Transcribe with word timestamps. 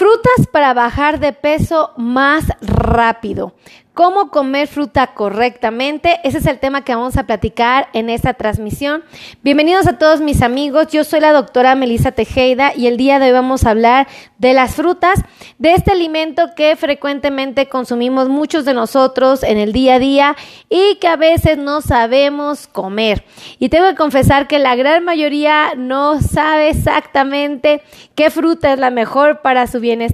fruta 0.00 0.09
Frutas 0.20 0.48
para 0.48 0.74
bajar 0.74 1.18
de 1.18 1.32
peso 1.32 1.92
más 1.96 2.44
rápido. 2.60 3.54
¿Cómo 3.92 4.30
comer 4.30 4.68
fruta 4.68 5.08
correctamente? 5.08 6.20
Ese 6.22 6.38
es 6.38 6.46
el 6.46 6.58
tema 6.58 6.84
que 6.84 6.94
vamos 6.94 7.16
a 7.16 7.24
platicar 7.24 7.88
en 7.92 8.08
esta 8.08 8.34
transmisión. 8.34 9.02
Bienvenidos 9.42 9.86
a 9.88 9.98
todos 9.98 10.20
mis 10.20 10.42
amigos. 10.42 10.86
Yo 10.88 11.04
soy 11.04 11.20
la 11.20 11.32
doctora 11.32 11.74
Melissa 11.74 12.12
Tejeda 12.12 12.72
y 12.74 12.86
el 12.86 12.96
día 12.96 13.18
de 13.18 13.26
hoy 13.26 13.32
vamos 13.32 13.64
a 13.64 13.70
hablar 13.70 14.06
de 14.38 14.54
las 14.54 14.76
frutas, 14.76 15.22
de 15.58 15.74
este 15.74 15.90
alimento 15.92 16.54
que 16.56 16.76
frecuentemente 16.76 17.68
consumimos 17.68 18.28
muchos 18.28 18.64
de 18.64 18.74
nosotros 18.74 19.42
en 19.42 19.58
el 19.58 19.72
día 19.72 19.96
a 19.96 19.98
día 19.98 20.36
y 20.70 20.94
que 20.94 21.08
a 21.08 21.16
veces 21.16 21.58
no 21.58 21.82
sabemos 21.82 22.68
comer. 22.68 23.24
Y 23.58 23.68
tengo 23.68 23.86
que 23.88 23.96
confesar 23.96 24.46
que 24.46 24.60
la 24.60 24.76
gran 24.76 25.04
mayoría 25.04 25.74
no 25.76 26.22
sabe 26.22 26.70
exactamente 26.70 27.82
qué 28.14 28.30
fruta 28.30 28.72
es 28.72 28.78
la 28.78 28.90
mejor 28.90 29.42
para 29.42 29.66
su 29.66 29.80
bienestar, 29.80 30.09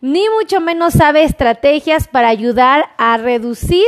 ni 0.00 0.24
mucho 0.38 0.60
menos 0.60 0.94
sabe 0.94 1.24
estrategias 1.24 2.08
para 2.08 2.28
ayudar 2.28 2.90
a 2.98 3.16
reducir 3.16 3.84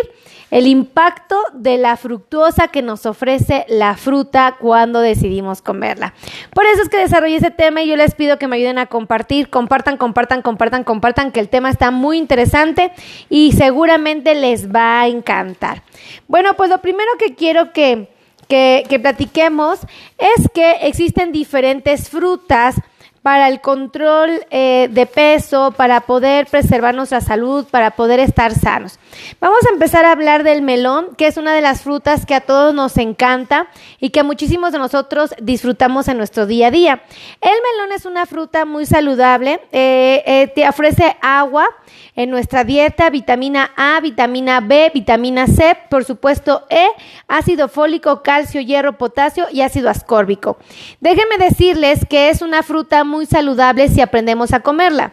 el 0.51 0.67
impacto 0.67 1.37
de 1.53 1.79
la 1.79 1.97
fructuosa 1.97 2.69
que 2.69 2.83
nos 2.83 3.07
ofrece 3.07 3.65
la 3.69 3.97
fruta 3.97 4.57
cuando 4.59 5.01
decidimos 5.01 5.63
comerla. 5.63 6.15
Por 6.53 6.67
eso 6.67 6.83
es 6.83 6.89
que 6.89 6.99
desarrollé 6.99 7.37
ese 7.37 7.51
tema 7.51 7.83
y 7.83 7.89
yo 7.89 7.97
les 7.97 8.15
pido 8.15 8.39
que 8.39 8.49
me 8.49 8.57
ayuden 8.57 8.79
a 8.79 8.87
compartir, 8.87 9.49
compartan, 9.49 9.97
compartan, 9.97 10.43
compartan, 10.43 10.85
compartan, 10.85 11.33
que 11.33 11.41
el 11.41 11.49
tema 11.49 11.71
está 11.71 11.91
muy 11.91 12.19
interesante 12.19 12.93
y 13.29 13.53
seguramente 13.53 14.35
les 14.35 14.75
va 14.75 15.03
a 15.03 15.09
encantar. 15.09 15.83
Bueno, 16.27 16.55
pues 16.55 16.71
lo 16.71 16.79
primero 16.79 17.11
que 17.19 17.35
quiero 17.35 17.73
que, 17.73 18.09
que, 18.49 18.85
que 18.89 18.99
platiquemos 18.99 19.79
es 20.19 20.49
que 20.53 20.73
existen 20.83 21.33
diferentes 21.33 22.09
frutas 22.09 22.77
para 23.23 23.49
el 23.49 23.61
control 23.61 24.31
eh, 24.51 24.89
de 24.91 25.05
peso, 25.07 25.73
para 25.77 26.03
poder 26.03 26.47
preservar 26.47 26.95
nuestra 26.95 27.21
salud, 27.21 27.67
para 27.71 27.91
poder 27.93 28.19
estar 28.19 28.55
sanos. 28.55 28.99
Vamos 29.41 29.59
a 29.67 29.73
empezar 29.73 30.07
a 30.07 30.13
hablar 30.13 30.43
del 30.43 30.63
melón, 30.63 31.15
que 31.17 31.27
es 31.27 31.37
una 31.37 31.53
de 31.53 31.61
las 31.61 31.83
frutas 31.83 32.25
que 32.25 32.35
a 32.35 32.41
todos 32.41 32.75
nos 32.75 32.97
encanta 32.97 33.69
y 33.99 34.11
que 34.11 34.23
muchísimos 34.23 34.73
de 34.73 34.79
nosotros 34.79 35.35
disfrutamos 35.41 36.09
en 36.09 36.17
nuestro 36.17 36.47
día 36.47 36.69
a 36.69 36.71
día. 36.71 37.03
El 37.41 37.51
melón 37.51 37.93
es 37.95 38.07
una 38.07 38.25
fruta 38.25 38.65
muy 38.65 38.87
saludable, 38.87 39.61
eh, 39.73 40.23
eh, 40.25 40.47
te 40.55 40.67
ofrece 40.67 41.17
agua 41.21 41.69
en 42.17 42.31
nuestra 42.31 42.65
dieta, 42.65 43.11
vitamina 43.11 43.71
A, 43.77 44.01
vitamina 44.01 44.61
B, 44.61 44.91
vitamina 44.95 45.47
C, 45.47 45.77
por 45.91 46.05
supuesto 46.05 46.67
E, 46.71 46.87
ácido 47.29 47.69
fólico, 47.69 48.23
calcio, 48.23 48.61
hierro, 48.61 48.97
potasio 48.97 49.47
y 49.53 49.61
ácido 49.61 49.91
ascórbico. 49.91 50.57
Déjenme 51.01 51.39
decirles 51.39 52.07
que 52.09 52.31
es 52.31 52.43
una 52.43 52.63
fruta 52.63 53.05
muy 53.11 53.27
saludable 53.27 53.89
si 53.89 54.01
aprendemos 54.01 54.53
a 54.53 54.61
comerla. 54.61 55.13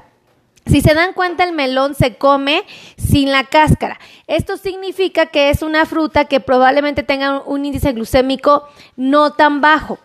Si 0.68 0.82
se 0.82 0.94
dan 0.94 1.14
cuenta, 1.14 1.44
el 1.44 1.54
melón 1.54 1.96
se 1.96 2.16
come 2.16 2.64
sin 2.98 3.32
la 3.32 3.46
cáscara. 3.46 4.00
Esto 4.28 4.58
significa 4.58 5.28
que 5.28 5.50
es 5.50 5.62
una 5.62 5.86
fruta 5.86 6.26
que 6.26 6.42
probablemente 6.42 7.04
tenga 7.04 7.42
un 7.42 7.66
índice 7.66 7.94
glucémico 7.94 8.68
no 8.98 9.32
tan 9.32 9.62
bajo. 9.62 9.98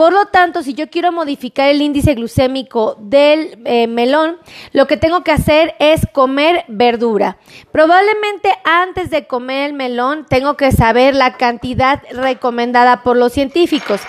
Por 0.00 0.14
lo 0.14 0.24
tanto, 0.24 0.62
si 0.62 0.72
yo 0.72 0.88
quiero 0.88 1.12
modificar 1.12 1.68
el 1.68 1.82
índice 1.82 2.14
glucémico 2.14 2.96
del 3.00 3.58
eh, 3.66 3.86
melón, 3.86 4.38
lo 4.72 4.86
que 4.86 4.96
tengo 4.96 5.22
que 5.22 5.30
hacer 5.30 5.74
es 5.78 6.06
comer 6.10 6.64
verdura. 6.68 7.36
Probablemente 7.70 8.50
antes 8.64 9.10
de 9.10 9.26
comer 9.26 9.68
el 9.68 9.72
melón 9.74 10.24
tengo 10.26 10.56
que 10.56 10.72
saber 10.72 11.14
la 11.14 11.36
cantidad 11.36 12.02
recomendada 12.12 13.02
por 13.02 13.18
los 13.18 13.34
científicos. 13.34 14.00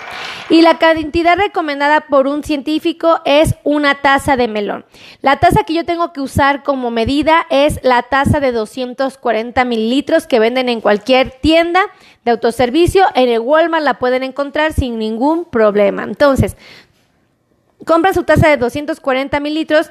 Y 0.48 0.62
la 0.62 0.78
cantidad 0.78 1.36
recomendada 1.36 2.00
por 2.00 2.26
un 2.26 2.42
científico 2.42 3.20
es 3.26 3.54
una 3.62 3.96
taza 3.96 4.36
de 4.36 4.48
melón. 4.48 4.86
La 5.20 5.40
taza 5.40 5.64
que 5.64 5.74
yo 5.74 5.84
tengo 5.84 6.14
que 6.14 6.22
usar 6.22 6.62
como 6.62 6.90
medida 6.90 7.46
es 7.50 7.80
la 7.82 8.02
taza 8.02 8.40
de 8.40 8.52
240 8.52 9.62
mililitros 9.66 10.26
que 10.26 10.38
venden 10.38 10.70
en 10.70 10.80
cualquier 10.80 11.30
tienda 11.30 11.82
de 12.24 12.30
autoservicio. 12.30 13.04
En 13.14 13.28
el 13.28 13.40
Walmart 13.40 13.84
la 13.84 13.98
pueden 13.98 14.22
encontrar 14.22 14.72
sin 14.72 14.98
ningún 14.98 15.44
problema. 15.44 15.81
Entonces, 15.88 16.56
compran 17.84 18.14
su 18.14 18.24
taza 18.24 18.48
de 18.48 18.56
240 18.56 19.40
mililitros, 19.40 19.90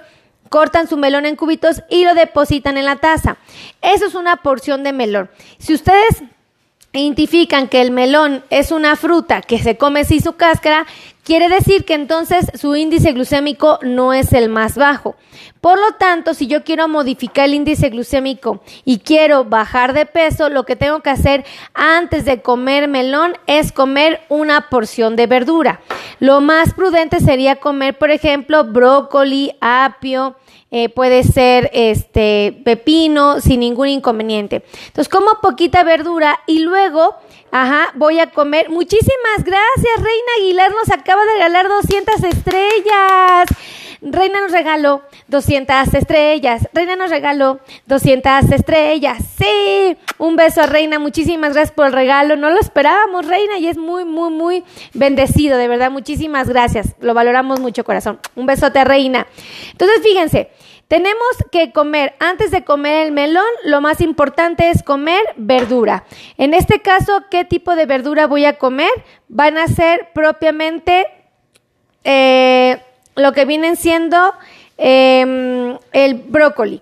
cortan 0.49 0.87
su 0.87 0.97
melón 0.97 1.25
en 1.25 1.35
cubitos 1.35 1.83
y 1.89 2.05
lo 2.05 2.13
depositan 2.13 2.77
en 2.77 2.85
la 2.85 2.97
taza. 2.97 3.37
Eso 3.81 4.05
es 4.05 4.15
una 4.15 4.37
porción 4.37 4.83
de 4.83 4.93
melón. 4.93 5.29
Si 5.57 5.73
ustedes 5.73 6.23
identifican 6.99 7.67
que 7.67 7.81
el 7.81 7.91
melón 7.91 8.43
es 8.49 8.71
una 8.71 8.95
fruta 8.95 9.41
que 9.41 9.59
se 9.59 9.77
come 9.77 10.03
sin 10.03 10.21
su 10.21 10.33
cáscara, 10.33 10.85
quiere 11.23 11.47
decir 11.47 11.85
que 11.85 11.93
entonces 11.93 12.51
su 12.59 12.75
índice 12.75 13.13
glucémico 13.13 13.79
no 13.81 14.13
es 14.13 14.33
el 14.33 14.49
más 14.49 14.75
bajo. 14.75 15.15
Por 15.61 15.79
lo 15.79 15.93
tanto, 15.93 16.33
si 16.33 16.47
yo 16.47 16.63
quiero 16.63 16.87
modificar 16.87 17.45
el 17.45 17.53
índice 17.53 17.89
glucémico 17.89 18.61
y 18.83 18.99
quiero 18.99 19.45
bajar 19.45 19.93
de 19.93 20.05
peso, 20.05 20.49
lo 20.49 20.65
que 20.65 20.75
tengo 20.75 21.01
que 21.01 21.11
hacer 21.11 21.45
antes 21.73 22.25
de 22.25 22.41
comer 22.41 22.87
melón 22.87 23.35
es 23.47 23.71
comer 23.71 24.21
una 24.27 24.69
porción 24.69 25.15
de 25.15 25.27
verdura. 25.27 25.81
Lo 26.19 26.41
más 26.41 26.73
prudente 26.73 27.19
sería 27.19 27.57
comer, 27.57 27.97
por 27.97 28.11
ejemplo, 28.11 28.65
brócoli, 28.65 29.53
apio, 29.61 30.35
eh, 30.71 30.87
puede 30.87 31.23
ser 31.23 31.69
este 31.73 32.61
pepino 32.63 33.41
sin 33.41 33.59
ningún 33.59 33.89
inconveniente. 33.89 34.63
Entonces 34.87 35.09
como 35.09 35.41
poquita 35.41 35.83
verdura 35.83 36.39
y 36.47 36.59
luego, 36.59 37.15
ajá, 37.51 37.91
voy 37.95 38.19
a 38.19 38.31
comer. 38.31 38.69
Muchísimas 38.69 39.43
gracias, 39.43 39.95
Reina 39.97 40.31
Aguilar 40.39 40.71
nos 40.71 40.89
acaba 40.89 41.23
de 41.25 41.33
regalar 41.33 41.67
200 41.67 42.23
estrellas. 42.23 43.49
Reina 44.01 44.41
nos 44.41 44.51
regaló 44.51 45.03
200 45.27 45.93
estrellas. 45.93 46.67
Reina 46.73 46.95
nos 46.95 47.11
regaló 47.11 47.59
200 47.85 48.51
estrellas. 48.51 49.19
Sí, 49.37 49.95
un 50.17 50.35
beso 50.35 50.61
a 50.61 50.65
Reina. 50.65 50.97
Muchísimas 50.97 51.53
gracias 51.53 51.71
por 51.71 51.85
el 51.85 51.93
regalo. 51.93 52.35
No 52.35 52.49
lo 52.49 52.59
esperábamos, 52.59 53.27
Reina, 53.27 53.59
y 53.59 53.67
es 53.67 53.77
muy, 53.77 54.03
muy, 54.03 54.31
muy 54.31 54.63
bendecido. 54.93 55.57
De 55.57 55.67
verdad, 55.67 55.91
muchísimas 55.91 56.49
gracias. 56.49 56.95
Lo 56.99 57.13
valoramos 57.13 57.59
mucho, 57.59 57.83
corazón. 57.83 58.19
Un 58.35 58.47
besote 58.47 58.79
a 58.79 58.85
Reina. 58.85 59.27
Entonces, 59.71 60.01
fíjense. 60.01 60.49
Tenemos 60.87 61.37
que 61.53 61.71
comer, 61.71 62.15
antes 62.19 62.51
de 62.51 62.65
comer 62.65 63.05
el 63.05 63.13
melón, 63.13 63.45
lo 63.63 63.79
más 63.79 64.01
importante 64.01 64.69
es 64.71 64.83
comer 64.83 65.21
verdura. 65.37 66.03
En 66.37 66.53
este 66.53 66.81
caso, 66.81 67.23
¿qué 67.31 67.45
tipo 67.45 67.77
de 67.77 67.85
verdura 67.85 68.27
voy 68.27 68.43
a 68.43 68.57
comer? 68.57 68.91
Van 69.29 69.57
a 69.57 69.67
ser 69.67 70.09
propiamente 70.13 71.07
eh, 72.03 72.81
lo 73.15 73.33
que 73.33 73.45
vienen 73.45 73.75
siendo 73.75 74.33
em, 74.77 75.77
el 75.91 76.15
brócoli. 76.15 76.81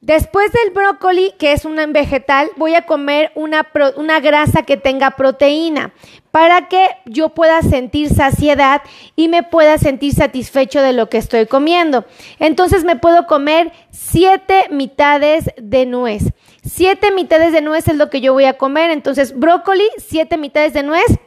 Después 0.00 0.52
del 0.52 0.72
brócoli, 0.72 1.34
que 1.38 1.52
es 1.52 1.64
un 1.64 1.76
vegetal, 1.92 2.48
voy 2.56 2.76
a 2.76 2.86
comer 2.86 3.32
una, 3.34 3.66
una, 3.96 4.20
grasa 4.20 4.62
que 4.62 4.76
tenga 4.76 5.12
proteína 5.12 5.92
para 6.30 6.68
que 6.68 6.86
yo 7.04 7.30
pueda 7.30 7.62
sentir 7.62 8.08
saciedad 8.08 8.82
y 9.16 9.26
me 9.26 9.42
pueda 9.42 9.76
sentir 9.76 10.14
satisfecho 10.14 10.80
de 10.82 10.92
lo 10.92 11.08
que 11.08 11.18
estoy 11.18 11.46
comiendo. 11.46 12.04
Entonces 12.38 12.84
me 12.84 12.94
puedo 12.94 13.26
comer 13.26 13.72
siete 13.90 14.66
mitades 14.70 15.50
de 15.56 15.84
nuez. 15.84 16.32
Siete 16.64 17.10
mitades 17.10 17.52
de 17.52 17.60
nuez 17.60 17.88
es 17.88 17.96
lo 17.96 18.08
que 18.08 18.20
yo 18.20 18.32
voy 18.32 18.44
a 18.44 18.56
comer. 18.56 18.90
Entonces 18.90 19.36
brócoli, 19.36 19.88
siete 19.98 20.36
mitades 20.36 20.74
de 20.74 20.84
nuez 20.84 21.18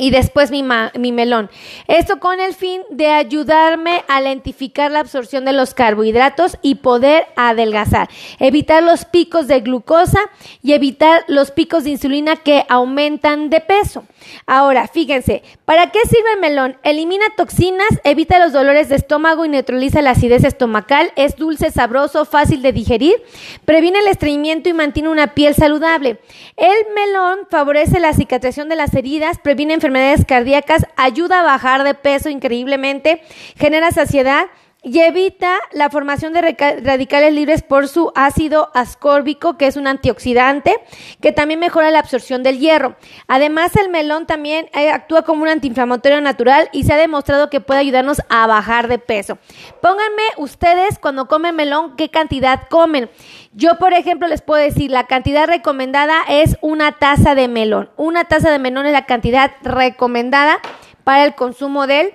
y 0.00 0.10
después 0.10 0.50
mi, 0.50 0.64
mi, 0.98 1.12
melón. 1.12 1.50
Esto 1.86 2.18
con 2.18 2.40
el 2.40 2.54
fin 2.54 2.80
de 2.90 3.08
ayudarme 3.08 4.02
a 4.08 4.20
lentificar 4.22 4.90
la 4.90 5.00
absorción 5.00 5.44
de 5.44 5.52
los 5.52 5.74
carbohidratos 5.74 6.56
y 6.62 6.76
poder 6.76 7.26
adelgazar, 7.36 8.08
evitar 8.38 8.82
los 8.82 9.04
picos 9.04 9.46
de 9.46 9.60
glucosa 9.60 10.20
y 10.62 10.72
evitar 10.72 11.22
los 11.28 11.50
picos 11.50 11.84
de 11.84 11.90
insulina 11.90 12.36
que 12.36 12.64
aumentan 12.68 13.50
de 13.50 13.60
peso. 13.60 14.04
Ahora, 14.46 14.88
fíjense, 14.88 15.42
¿para 15.64 15.90
qué 15.90 16.00
sirve 16.00 16.32
el 16.34 16.40
melón? 16.40 16.76
Elimina 16.82 17.26
toxinas, 17.36 17.88
evita 18.04 18.38
los 18.38 18.52
dolores 18.52 18.88
de 18.88 18.96
estómago 18.96 19.44
y 19.44 19.48
neutraliza 19.48 20.02
la 20.02 20.10
acidez 20.10 20.44
estomacal, 20.44 21.12
es 21.16 21.36
dulce, 21.36 21.70
sabroso, 21.70 22.24
fácil 22.24 22.62
de 22.62 22.72
digerir, 22.72 23.22
previene 23.64 24.00
el 24.00 24.08
estreñimiento 24.08 24.68
y 24.68 24.72
mantiene 24.72 25.08
una 25.08 25.34
piel 25.34 25.54
saludable. 25.54 26.20
El 26.56 26.94
melón 26.94 27.40
favorece 27.50 28.00
la 28.00 28.12
cicatrización 28.12 28.68
de 28.68 28.76
las 28.76 28.94
heridas, 28.94 29.38
previene 29.38 29.74
enfermedades 29.74 30.24
cardíacas, 30.24 30.86
ayuda 30.96 31.40
a 31.40 31.44
bajar 31.44 31.84
de 31.84 31.94
peso 31.94 32.28
increíblemente, 32.28 33.22
genera 33.56 33.90
saciedad, 33.90 34.46
y 34.82 35.00
evita 35.00 35.58
la 35.72 35.90
formación 35.90 36.32
de 36.32 36.56
radicales 36.82 37.34
libres 37.34 37.62
por 37.62 37.86
su 37.86 38.12
ácido 38.14 38.70
ascórbico, 38.72 39.58
que 39.58 39.66
es 39.66 39.76
un 39.76 39.86
antioxidante, 39.86 40.76
que 41.20 41.32
también 41.32 41.60
mejora 41.60 41.90
la 41.90 41.98
absorción 41.98 42.42
del 42.42 42.58
hierro. 42.58 42.96
Además, 43.28 43.76
el 43.76 43.90
melón 43.90 44.26
también 44.26 44.70
eh, 44.72 44.90
actúa 44.90 45.22
como 45.22 45.42
un 45.42 45.48
antiinflamatorio 45.48 46.20
natural 46.22 46.70
y 46.72 46.84
se 46.84 46.94
ha 46.94 46.96
demostrado 46.96 47.50
que 47.50 47.60
puede 47.60 47.80
ayudarnos 47.80 48.22
a 48.30 48.46
bajar 48.46 48.88
de 48.88 48.98
peso. 48.98 49.38
Pónganme 49.82 50.22
ustedes 50.38 50.98
cuando 50.98 51.28
comen 51.28 51.56
melón 51.56 51.96
qué 51.96 52.08
cantidad 52.08 52.68
comen. 52.68 53.10
Yo, 53.52 53.78
por 53.78 53.92
ejemplo, 53.92 54.28
les 54.28 54.40
puedo 54.40 54.62
decir, 54.62 54.90
la 54.90 55.04
cantidad 55.04 55.46
recomendada 55.46 56.22
es 56.28 56.56
una 56.62 56.92
taza 56.92 57.34
de 57.34 57.48
melón. 57.48 57.90
Una 57.96 58.24
taza 58.24 58.50
de 58.50 58.58
melón 58.58 58.86
es 58.86 58.92
la 58.92 59.06
cantidad 59.06 59.52
recomendada 59.62 60.60
para 61.04 61.24
el 61.24 61.34
consumo 61.34 61.86
del 61.86 62.12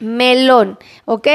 melón, 0.00 0.78
¿ok? 1.04 1.28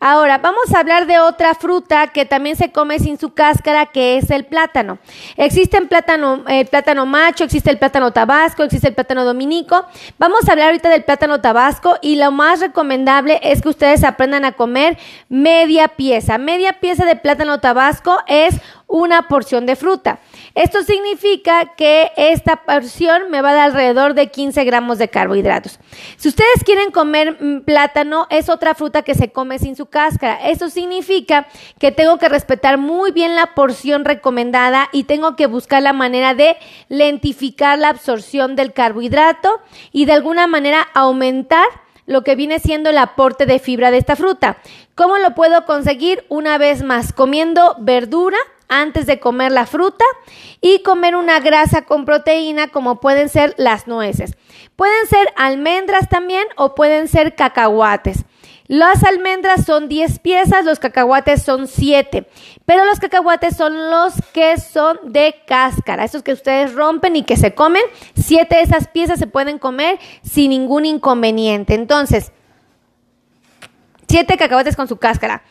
Ahora, 0.00 0.38
vamos 0.38 0.72
a 0.72 0.78
hablar 0.78 1.08
de 1.08 1.18
otra 1.18 1.54
fruta 1.54 2.06
que 2.06 2.24
también 2.24 2.54
se 2.54 2.70
come 2.70 3.00
sin 3.00 3.18
su 3.18 3.34
cáscara, 3.34 3.86
que 3.86 4.16
es 4.16 4.30
el 4.30 4.44
plátano. 4.44 4.98
Existe 5.36 5.76
el 5.76 5.88
plátano, 5.88 7.04
macho, 7.04 7.42
existe 7.42 7.68
el 7.70 7.78
plátano 7.78 8.12
tabasco, 8.12 8.62
existe 8.62 8.86
el 8.86 8.94
plátano 8.94 9.24
dominico. 9.24 9.86
Vamos 10.16 10.48
a 10.48 10.52
hablar 10.52 10.68
ahorita 10.68 10.88
del 10.88 11.02
plátano 11.02 11.40
tabasco 11.40 11.96
y 12.00 12.14
lo 12.14 12.30
más 12.30 12.60
recomendable 12.60 13.40
es 13.42 13.60
que 13.60 13.70
ustedes 13.70 14.04
aprendan 14.04 14.44
a 14.44 14.52
comer 14.52 14.96
media 15.28 15.88
pieza. 15.88 16.38
Media 16.38 16.74
pieza 16.74 17.04
de 17.04 17.16
plátano 17.16 17.58
tabasco 17.58 18.18
es 18.28 18.54
una 18.86 19.26
porción 19.26 19.66
de 19.66 19.74
fruta. 19.74 20.20
Esto 20.58 20.82
significa 20.82 21.76
que 21.76 22.10
esta 22.16 22.64
porción 22.64 23.30
me 23.30 23.42
va 23.42 23.50
a 23.50 23.54
dar 23.54 23.64
alrededor 23.66 24.14
de 24.14 24.26
15 24.26 24.64
gramos 24.64 24.98
de 24.98 25.08
carbohidratos. 25.08 25.78
Si 26.16 26.28
ustedes 26.28 26.64
quieren 26.64 26.90
comer 26.90 27.36
mm, 27.40 27.60
plátano, 27.60 28.26
es 28.28 28.48
otra 28.48 28.74
fruta 28.74 29.02
que 29.02 29.14
se 29.14 29.30
come 29.30 29.60
sin 29.60 29.76
su 29.76 29.86
cáscara. 29.86 30.48
Eso 30.48 30.68
significa 30.68 31.46
que 31.78 31.92
tengo 31.92 32.18
que 32.18 32.28
respetar 32.28 32.76
muy 32.76 33.12
bien 33.12 33.36
la 33.36 33.54
porción 33.54 34.04
recomendada 34.04 34.88
y 34.90 35.04
tengo 35.04 35.36
que 35.36 35.46
buscar 35.46 35.80
la 35.80 35.92
manera 35.92 36.34
de 36.34 36.56
lentificar 36.88 37.78
la 37.78 37.90
absorción 37.90 38.56
del 38.56 38.72
carbohidrato 38.72 39.60
y 39.92 40.06
de 40.06 40.12
alguna 40.14 40.48
manera 40.48 40.88
aumentar 40.92 41.68
lo 42.04 42.24
que 42.24 42.34
viene 42.34 42.58
siendo 42.58 42.90
el 42.90 42.98
aporte 42.98 43.46
de 43.46 43.60
fibra 43.60 43.92
de 43.92 43.98
esta 43.98 44.16
fruta. 44.16 44.58
¿Cómo 44.96 45.18
lo 45.18 45.36
puedo 45.36 45.64
conseguir? 45.66 46.24
Una 46.28 46.58
vez 46.58 46.82
más, 46.82 47.12
comiendo 47.12 47.76
verdura 47.78 48.38
antes 48.68 49.06
de 49.06 49.20
comer 49.20 49.52
la 49.52 49.66
fruta 49.66 50.04
y 50.60 50.82
comer 50.82 51.16
una 51.16 51.40
grasa 51.40 51.82
con 51.82 52.04
proteína 52.04 52.68
como 52.68 53.00
pueden 53.00 53.28
ser 53.28 53.54
las 53.58 53.86
nueces. 53.86 54.36
Pueden 54.76 55.06
ser 55.06 55.32
almendras 55.36 56.08
también 56.08 56.44
o 56.56 56.74
pueden 56.74 57.08
ser 57.08 57.34
cacahuates. 57.34 58.24
Las 58.68 59.02
almendras 59.02 59.64
son 59.64 59.88
10 59.88 60.18
piezas, 60.18 60.66
los 60.66 60.78
cacahuates 60.78 61.42
son 61.42 61.66
7, 61.66 62.28
pero 62.66 62.84
los 62.84 63.00
cacahuates 63.00 63.56
son 63.56 63.90
los 63.90 64.12
que 64.34 64.58
son 64.58 64.98
de 65.04 65.36
cáscara, 65.46 66.04
esos 66.04 66.22
que 66.22 66.34
ustedes 66.34 66.74
rompen 66.74 67.16
y 67.16 67.22
que 67.22 67.38
se 67.38 67.54
comen. 67.54 67.82
7 68.14 68.56
de 68.56 68.60
esas 68.60 68.86
piezas 68.86 69.18
se 69.18 69.26
pueden 69.26 69.58
comer 69.58 69.98
sin 70.22 70.50
ningún 70.50 70.84
inconveniente. 70.84 71.72
Entonces, 71.72 72.30
7 74.06 74.36
cacahuates 74.36 74.76
con 74.76 74.86
su 74.86 74.98
cáscara. 74.98 75.42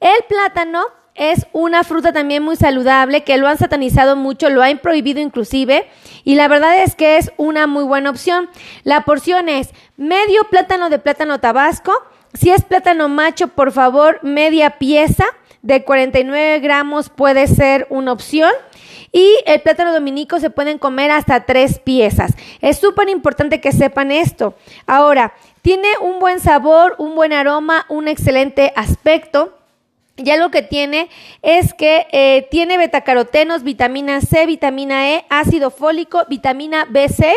El 0.00 0.24
plátano 0.28 0.84
es 1.14 1.46
una 1.52 1.84
fruta 1.84 2.12
también 2.12 2.42
muy 2.42 2.56
saludable 2.56 3.24
que 3.24 3.36
lo 3.36 3.48
han 3.48 3.58
satanizado 3.58 4.16
mucho, 4.16 4.48
lo 4.48 4.62
han 4.62 4.78
prohibido 4.78 5.20
inclusive 5.20 5.86
y 6.24 6.34
la 6.34 6.48
verdad 6.48 6.82
es 6.82 6.94
que 6.94 7.18
es 7.18 7.32
una 7.36 7.66
muy 7.66 7.84
buena 7.84 8.10
opción. 8.10 8.48
La 8.84 9.02
porción 9.02 9.48
es 9.48 9.70
medio 9.96 10.44
plátano 10.44 10.90
de 10.90 10.98
plátano 10.98 11.40
tabasco, 11.40 11.92
si 12.34 12.50
es 12.50 12.62
plátano 12.62 13.08
macho, 13.08 13.48
por 13.48 13.72
favor, 13.72 14.18
media 14.22 14.78
pieza 14.78 15.26
de 15.62 15.84
49 15.84 16.60
gramos 16.60 17.08
puede 17.08 17.46
ser 17.46 17.86
una 17.90 18.12
opción. 18.12 18.52
Y 19.14 19.36
el 19.44 19.60
plátano 19.60 19.92
dominico 19.92 20.40
se 20.40 20.48
pueden 20.48 20.78
comer 20.78 21.10
hasta 21.10 21.44
tres 21.44 21.78
piezas. 21.78 22.32
Es 22.62 22.78
súper 22.78 23.10
importante 23.10 23.60
que 23.60 23.70
sepan 23.70 24.10
esto. 24.10 24.54
Ahora, 24.86 25.34
tiene 25.60 25.88
un 26.00 26.18
buen 26.18 26.40
sabor, 26.40 26.94
un 26.98 27.14
buen 27.14 27.34
aroma, 27.34 27.84
un 27.90 28.08
excelente 28.08 28.72
aspecto. 28.74 29.58
Ya 30.18 30.36
lo 30.36 30.50
que 30.50 30.60
tiene 30.60 31.08
es 31.40 31.72
que 31.72 32.06
eh, 32.12 32.46
tiene 32.50 32.76
betacarotenos, 32.76 33.62
vitamina 33.62 34.20
C, 34.20 34.44
vitamina 34.44 35.10
E, 35.10 35.24
ácido 35.30 35.70
fólico, 35.70 36.24
vitamina 36.28 36.86
B6, 36.86 37.32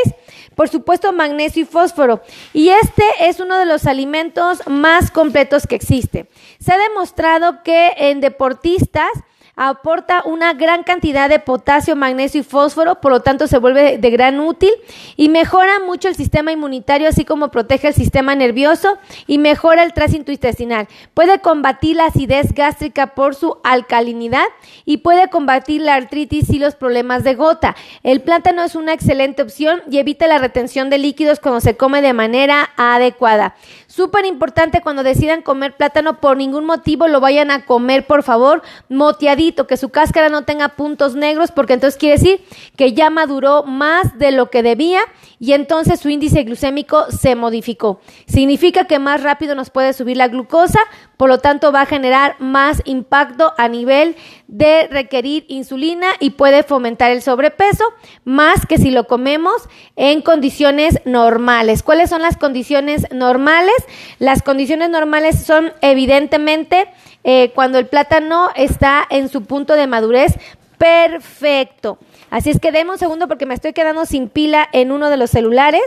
por 0.55 0.67
supuesto 0.67 1.13
magnesio 1.13 1.63
y 1.63 1.65
fósforo. 1.65 2.21
Y 2.51 2.69
este 2.69 3.03
es 3.21 3.39
uno 3.39 3.57
de 3.57 3.65
los 3.65 3.85
alimentos 3.85 4.59
más 4.67 5.09
completos 5.09 5.67
que 5.67 5.75
existe. 5.75 6.27
Se 6.59 6.73
ha 6.73 6.77
demostrado 6.77 7.63
que 7.63 7.93
en 7.97 8.19
deportistas, 8.19 9.09
aporta 9.55 10.21
una 10.25 10.53
gran 10.53 10.83
cantidad 10.83 11.29
de 11.29 11.39
potasio, 11.39 11.95
magnesio 11.95 12.41
y 12.41 12.43
fósforo, 12.43 12.99
por 13.01 13.11
lo 13.11 13.21
tanto 13.21 13.47
se 13.47 13.57
vuelve 13.57 13.97
de 13.97 14.09
gran 14.09 14.39
útil 14.39 14.71
y 15.15 15.29
mejora 15.29 15.79
mucho 15.79 16.07
el 16.07 16.15
sistema 16.15 16.51
inmunitario, 16.51 17.07
así 17.07 17.25
como 17.25 17.49
protege 17.49 17.89
el 17.89 17.93
sistema 17.93 18.35
nervioso 18.35 18.97
y 19.27 19.37
mejora 19.37 19.83
el 19.83 19.93
tránsito 19.93 20.31
intestinal. 20.31 20.87
Puede 21.13 21.39
combatir 21.39 21.95
la 21.95 22.05
acidez 22.05 22.53
gástrica 22.53 23.15
por 23.15 23.35
su 23.35 23.57
alcalinidad 23.63 24.45
y 24.85 24.97
puede 24.97 25.29
combatir 25.29 25.81
la 25.81 25.95
artritis 25.95 26.49
y 26.49 26.59
los 26.59 26.75
problemas 26.75 27.23
de 27.23 27.35
gota. 27.35 27.75
El 28.03 28.21
plátano 28.21 28.63
es 28.63 28.75
una 28.75 28.93
excelente 28.93 29.41
opción 29.41 29.81
y 29.89 29.99
evita 29.99 30.27
la 30.27 30.37
retención 30.37 30.89
de 30.89 30.97
líquidos 30.97 31.39
cuando 31.39 31.61
se 31.61 31.77
come 31.77 32.01
de 32.01 32.13
manera 32.13 32.71
adecuada. 32.75 33.55
Súper 33.95 34.25
importante 34.25 34.81
cuando 34.81 35.03
decidan 35.03 35.41
comer 35.41 35.77
plátano, 35.77 36.19
por 36.19 36.35
ningún 36.35 36.65
motivo 36.65 37.07
lo 37.07 37.21
vayan 37.21 37.49
a 37.49 37.63
comer, 37.63 38.05
por 38.05 38.23
favor, 38.23 38.61
moteadito, 38.89 39.67
que 39.67 39.77
su 39.77 39.87
cáscara 39.87 40.27
no 40.27 40.41
tenga 40.41 40.67
puntos 40.67 41.15
negros, 41.15 41.51
porque 41.51 41.75
entonces 41.75 41.97
quiere 41.97 42.17
decir 42.17 42.45
que 42.75 42.91
ya 42.91 43.09
maduró 43.09 43.63
más 43.63 44.19
de 44.19 44.33
lo 44.33 44.49
que 44.49 44.63
debía 44.63 44.99
y 45.45 45.53
entonces 45.53 45.99
su 45.99 46.09
índice 46.09 46.43
glucémico 46.43 47.05
se 47.11 47.35
modificó. 47.35 47.99
Significa 48.25 48.85
que 48.85 48.97
más 48.97 49.21
rápido 49.21 49.53
nos 49.53 49.69
puede 49.69 49.93
subir 49.93 50.17
la 50.17 50.27
glucosa, 50.27 50.79
por 51.17 51.29
lo 51.29 51.37
tanto 51.37 51.71
va 51.71 51.81
a 51.81 51.85
generar 51.85 52.35
más 52.39 52.81
impacto 52.85 53.53
a 53.55 53.67
nivel 53.67 54.15
de 54.47 54.87
requerir 54.87 55.45
insulina 55.47 56.07
y 56.19 56.31
puede 56.31 56.63
fomentar 56.63 57.11
el 57.11 57.21
sobrepeso, 57.21 57.83
más 58.23 58.65
que 58.65 58.79
si 58.79 58.89
lo 58.89 59.05
comemos 59.05 59.69
en 59.95 60.23
condiciones 60.23 60.99
normales. 61.05 61.83
¿Cuáles 61.83 62.09
son 62.09 62.23
las 62.23 62.37
condiciones 62.37 63.05
normales? 63.11 63.75
Las 64.17 64.41
condiciones 64.41 64.89
normales 64.89 65.45
son 65.45 65.73
evidentemente 65.81 66.87
eh, 67.23 67.51
cuando 67.53 67.77
el 67.77 67.85
plátano 67.85 68.49
está 68.55 69.05
en 69.11 69.29
su 69.29 69.43
punto 69.43 69.75
de 69.75 69.85
madurez 69.85 70.39
perfecto. 70.79 71.99
Así 72.35 72.49
es 72.49 72.59
que 72.59 72.73
deme 72.73 72.91
un 72.91 72.97
segundo 72.97 73.29
porque 73.29 73.45
me 73.45 73.53
estoy 73.53 73.71
quedando 73.71 74.05
sin 74.05 74.27
pila 74.27 74.67
en 74.73 74.91
uno 74.91 75.09
de 75.09 75.15
los 75.15 75.29
celulares. 75.29 75.83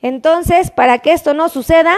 Entonces, 0.00 0.70
para 0.70 1.00
que 1.00 1.12
esto 1.12 1.34
no 1.34 1.48
suceda, 1.48 1.96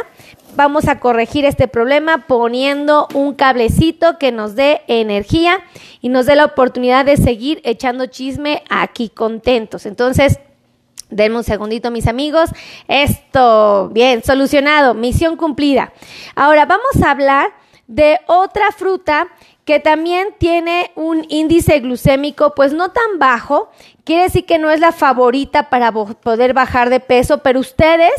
vamos 0.56 0.88
a 0.88 1.00
corregir 1.00 1.44
este 1.44 1.68
problema 1.68 2.26
poniendo 2.26 3.08
un 3.12 3.34
cablecito 3.34 4.16
que 4.16 4.32
nos 4.32 4.54
dé 4.54 4.80
energía 4.86 5.58
y 6.00 6.08
nos 6.08 6.24
dé 6.24 6.34
la 6.34 6.46
oportunidad 6.46 7.04
de 7.04 7.18
seguir 7.18 7.60
echando 7.62 8.06
chisme 8.06 8.62
aquí 8.70 9.10
contentos. 9.10 9.84
Entonces, 9.84 10.40
denme 11.10 11.36
un 11.36 11.44
segundito, 11.44 11.90
mis 11.90 12.06
amigos. 12.06 12.48
Esto, 12.88 13.90
bien, 13.90 14.24
solucionado, 14.24 14.94
misión 14.94 15.36
cumplida. 15.36 15.92
Ahora 16.34 16.64
vamos 16.64 17.02
a 17.04 17.10
hablar 17.10 17.52
de 17.86 18.18
otra 18.28 18.72
fruta 18.72 19.28
que 19.70 19.78
también 19.78 20.34
tiene 20.36 20.90
un 20.96 21.24
índice 21.28 21.78
glucémico 21.78 22.56
pues 22.56 22.72
no 22.72 22.90
tan 22.90 23.20
bajo, 23.20 23.70
quiere 24.02 24.24
decir 24.24 24.44
que 24.44 24.58
no 24.58 24.68
es 24.68 24.80
la 24.80 24.90
favorita 24.90 25.70
para 25.70 25.92
poder 25.92 26.54
bajar 26.54 26.90
de 26.90 26.98
peso, 26.98 27.38
pero 27.38 27.60
ustedes 27.60 28.10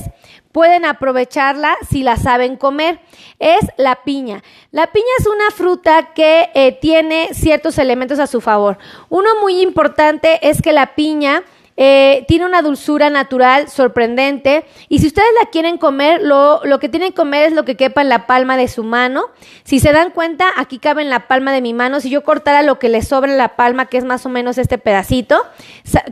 pueden 0.54 0.86
aprovecharla 0.86 1.76
si 1.90 2.04
la 2.04 2.16
saben 2.16 2.56
comer. 2.56 3.02
Es 3.38 3.68
la 3.76 4.02
piña. 4.06 4.42
La 4.72 4.94
piña 4.94 5.12
es 5.20 5.28
una 5.28 5.52
fruta 5.52 6.14
que 6.14 6.52
eh, 6.54 6.72
tiene 6.72 7.34
ciertos 7.34 7.78
elementos 7.80 8.20
a 8.20 8.28
su 8.28 8.40
favor. 8.40 8.78
Uno 9.10 9.42
muy 9.42 9.60
importante 9.60 10.48
es 10.48 10.62
que 10.62 10.72
la 10.72 10.96
piña 10.96 11.44
eh, 11.78 12.26
tiene 12.28 12.46
una 12.46 12.62
dulzura 12.62 13.10
natural 13.10 13.70
sorprendente. 13.70 14.66
Y 14.90 15.00
si 15.00 15.08
ustedes 15.08 15.30
la 15.42 15.50
quieren 15.50 15.78
comer, 15.78 16.22
lo, 16.22 16.62
lo, 16.64 16.80
que 16.80 16.90
tienen 16.90 17.10
que 17.10 17.16
comer 17.16 17.48
es 17.48 17.54
lo 17.54 17.66
que 17.66 17.76
quepa 17.76 18.02
en 18.02 18.10
la 18.10 18.28
palma 18.28 18.58
de 18.58 18.68
su 18.68 18.84
mano. 18.84 19.26
Si 19.64 19.80
se 19.80 19.92
dan 19.92 20.12
cuenta, 20.12 20.50
aquí 20.58 20.80
cabe 20.80 21.02
en 21.02 21.10
la 21.10 21.28
palma 21.28 21.52
de 21.52 21.62
mi 21.62 21.74
mano. 21.74 22.00
Si 22.00 22.10
yo 22.10 22.24
cortara 22.24 22.62
lo 22.62 22.80
que 22.80 22.90
le 22.90 23.02
sobra 23.02 23.34
la 23.36 23.56
palma, 23.56 23.88
que 23.88 23.98
es 23.98 24.04
más 24.04 24.26
o 24.26 24.30
menos 24.30 24.58
este 24.58 24.78
pedacito, 24.78 25.42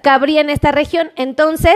cabría 0.02 0.42
en 0.42 0.50
esta 0.50 0.72
región. 0.72 1.12
Entonces, 1.16 1.76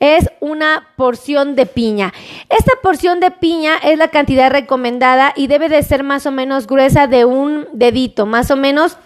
es 0.00 0.30
una 0.40 0.88
porción 0.96 1.56
de 1.56 1.66
piña. 1.66 2.12
Esta 2.48 2.72
porción 2.82 3.20
de 3.20 3.30
piña 3.30 3.76
es 3.82 3.98
la 3.98 4.08
cantidad 4.08 4.50
recomendada 4.50 5.32
y 5.36 5.46
debe 5.46 5.68
de 5.68 5.82
ser 5.82 6.02
más 6.02 6.26
o 6.26 6.30
menos 6.30 6.66
gruesa 6.66 7.06
de 7.06 7.24
un 7.24 7.68
dedito, 7.72 8.26
más 8.26 8.50
o 8.50 8.56
menos 8.56 8.98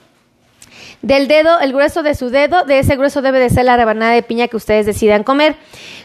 del 1.03 1.29
dedo, 1.29 1.61
el 1.61 1.73
grueso 1.73 2.03
de 2.03 2.15
su 2.15 2.31
dedo, 2.31 2.65
de 2.65 2.81
ese 2.81 2.97
grueso 2.97 3.23
debe 3.23 3.39
de 3.39 3.51
ser 3.51 3.65
la 3.65 3.77
rebanada 3.77 4.13
de 4.13 4.23
piña 4.23 4.49
que 4.49 4.57
ustedes 4.57 4.87
decidan 4.87 5.23
comer. 5.23 5.57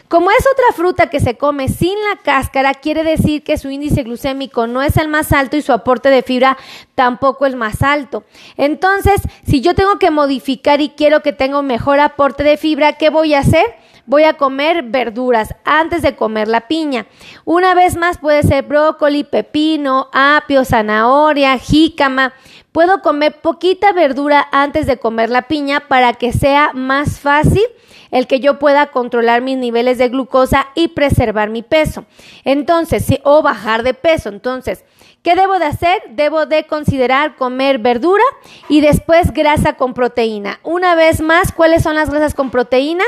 Como 0.08 0.30
es 0.30 0.46
otra 0.52 0.76
fruta 0.76 1.08
que 1.08 1.18
se 1.18 1.36
come 1.36 1.68
sin 1.68 1.94
la 2.10 2.20
cáscara, 2.22 2.74
quiere 2.74 3.02
decir 3.02 3.42
que 3.42 3.58
su 3.58 3.70
índice 3.70 4.02
glucémico 4.02 4.66
no 4.66 4.82
es 4.82 4.96
el 4.96 5.08
más 5.08 5.32
alto 5.32 5.56
y 5.56 5.62
su 5.62 5.72
aporte 5.72 6.10
de 6.10 6.22
fibra 6.22 6.56
tampoco 6.94 7.46
es 7.46 7.56
más 7.56 7.82
alto. 7.82 8.24
Entonces, 8.56 9.20
si 9.46 9.60
yo 9.60 9.74
tengo 9.74 9.98
que 9.98 10.10
modificar 10.10 10.80
y 10.80 10.90
quiero 10.90 11.20
que 11.20 11.32
tenga 11.32 11.58
un 11.58 11.66
mejor 11.66 12.00
aporte 12.00 12.44
de 12.44 12.56
fibra, 12.56 12.92
¿qué 12.92 13.10
voy 13.10 13.34
a 13.34 13.40
hacer? 13.40 13.64
voy 14.06 14.24
a 14.24 14.34
comer 14.34 14.82
verduras 14.82 15.54
antes 15.64 16.02
de 16.02 16.14
comer 16.14 16.48
la 16.48 16.68
piña. 16.68 17.06
Una 17.44 17.74
vez 17.74 17.96
más 17.96 18.18
puede 18.18 18.42
ser 18.42 18.64
brócoli, 18.64 19.24
pepino, 19.24 20.08
apio, 20.12 20.64
zanahoria, 20.64 21.58
jícama. 21.58 22.34
Puedo 22.74 23.02
comer 23.02 23.40
poquita 23.40 23.92
verdura 23.92 24.48
antes 24.50 24.86
de 24.86 24.98
comer 24.98 25.30
la 25.30 25.42
piña 25.42 25.86
para 25.86 26.12
que 26.12 26.32
sea 26.32 26.72
más 26.74 27.20
fácil 27.20 27.62
el 28.10 28.26
que 28.26 28.40
yo 28.40 28.58
pueda 28.58 28.88
controlar 28.88 29.42
mis 29.42 29.56
niveles 29.56 29.96
de 29.96 30.08
glucosa 30.08 30.66
y 30.74 30.88
preservar 30.88 31.50
mi 31.50 31.62
peso. 31.62 32.04
Entonces, 32.42 33.06
o 33.22 33.42
bajar 33.42 33.84
de 33.84 33.94
peso. 33.94 34.28
Entonces, 34.28 34.84
¿Qué 35.24 35.34
debo 35.34 35.58
de 35.58 35.64
hacer? 35.64 36.02
Debo 36.10 36.44
de 36.44 36.66
considerar 36.66 37.36
comer 37.36 37.78
verdura 37.78 38.22
y 38.68 38.82
después 38.82 39.32
grasa 39.32 39.72
con 39.72 39.94
proteína. 39.94 40.60
Una 40.62 40.94
vez 40.94 41.22
más, 41.22 41.50
¿cuáles 41.50 41.82
son 41.82 41.94
las 41.94 42.10
grasas 42.10 42.34
con 42.34 42.50
proteína? 42.50 43.04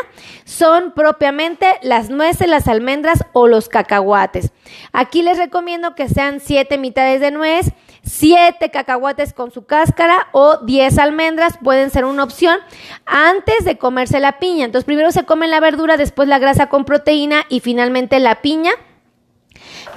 Son 0.47 0.93
propiamente 0.93 1.67
las 1.83 2.09
nueces, 2.09 2.49
las 2.49 2.69
almendras 2.69 3.27
o 3.35 3.49
los 3.49 3.69
cacahuates. 3.69 4.51
Aquí 4.95 5.21
les 5.21 5.37
recomiendo 5.37 5.95
que 5.95 6.09
sean 6.09 6.41
7 6.41 6.79
mitades 6.79 7.21
de 7.21 7.33
nuez, 7.33 7.67
7 8.07 8.71
cacahuates 8.71 9.33
con 9.33 9.51
su 9.51 9.67
cáscara 9.67 10.29
o 10.33 10.59
10 10.59 10.99
almendras 10.99 11.59
pueden 11.63 11.91
ser 11.91 12.05
una 12.05 12.23
opción 12.23 12.59
antes 13.05 13.65
de 13.65 13.77
comerse 13.77 14.21
la 14.21 14.39
piña. 14.39 14.65
Entonces 14.65 14.87
primero 14.87 15.11
se 15.11 15.25
come 15.25 15.49
la 15.49 15.61
verdura, 15.61 15.97
después 15.97 16.29
la 16.29 16.39
grasa 16.39 16.69
con 16.69 16.85
proteína 16.85 17.45
y 17.49 17.61
finalmente 17.61 18.21
la 18.21 18.41
piña 18.43 18.71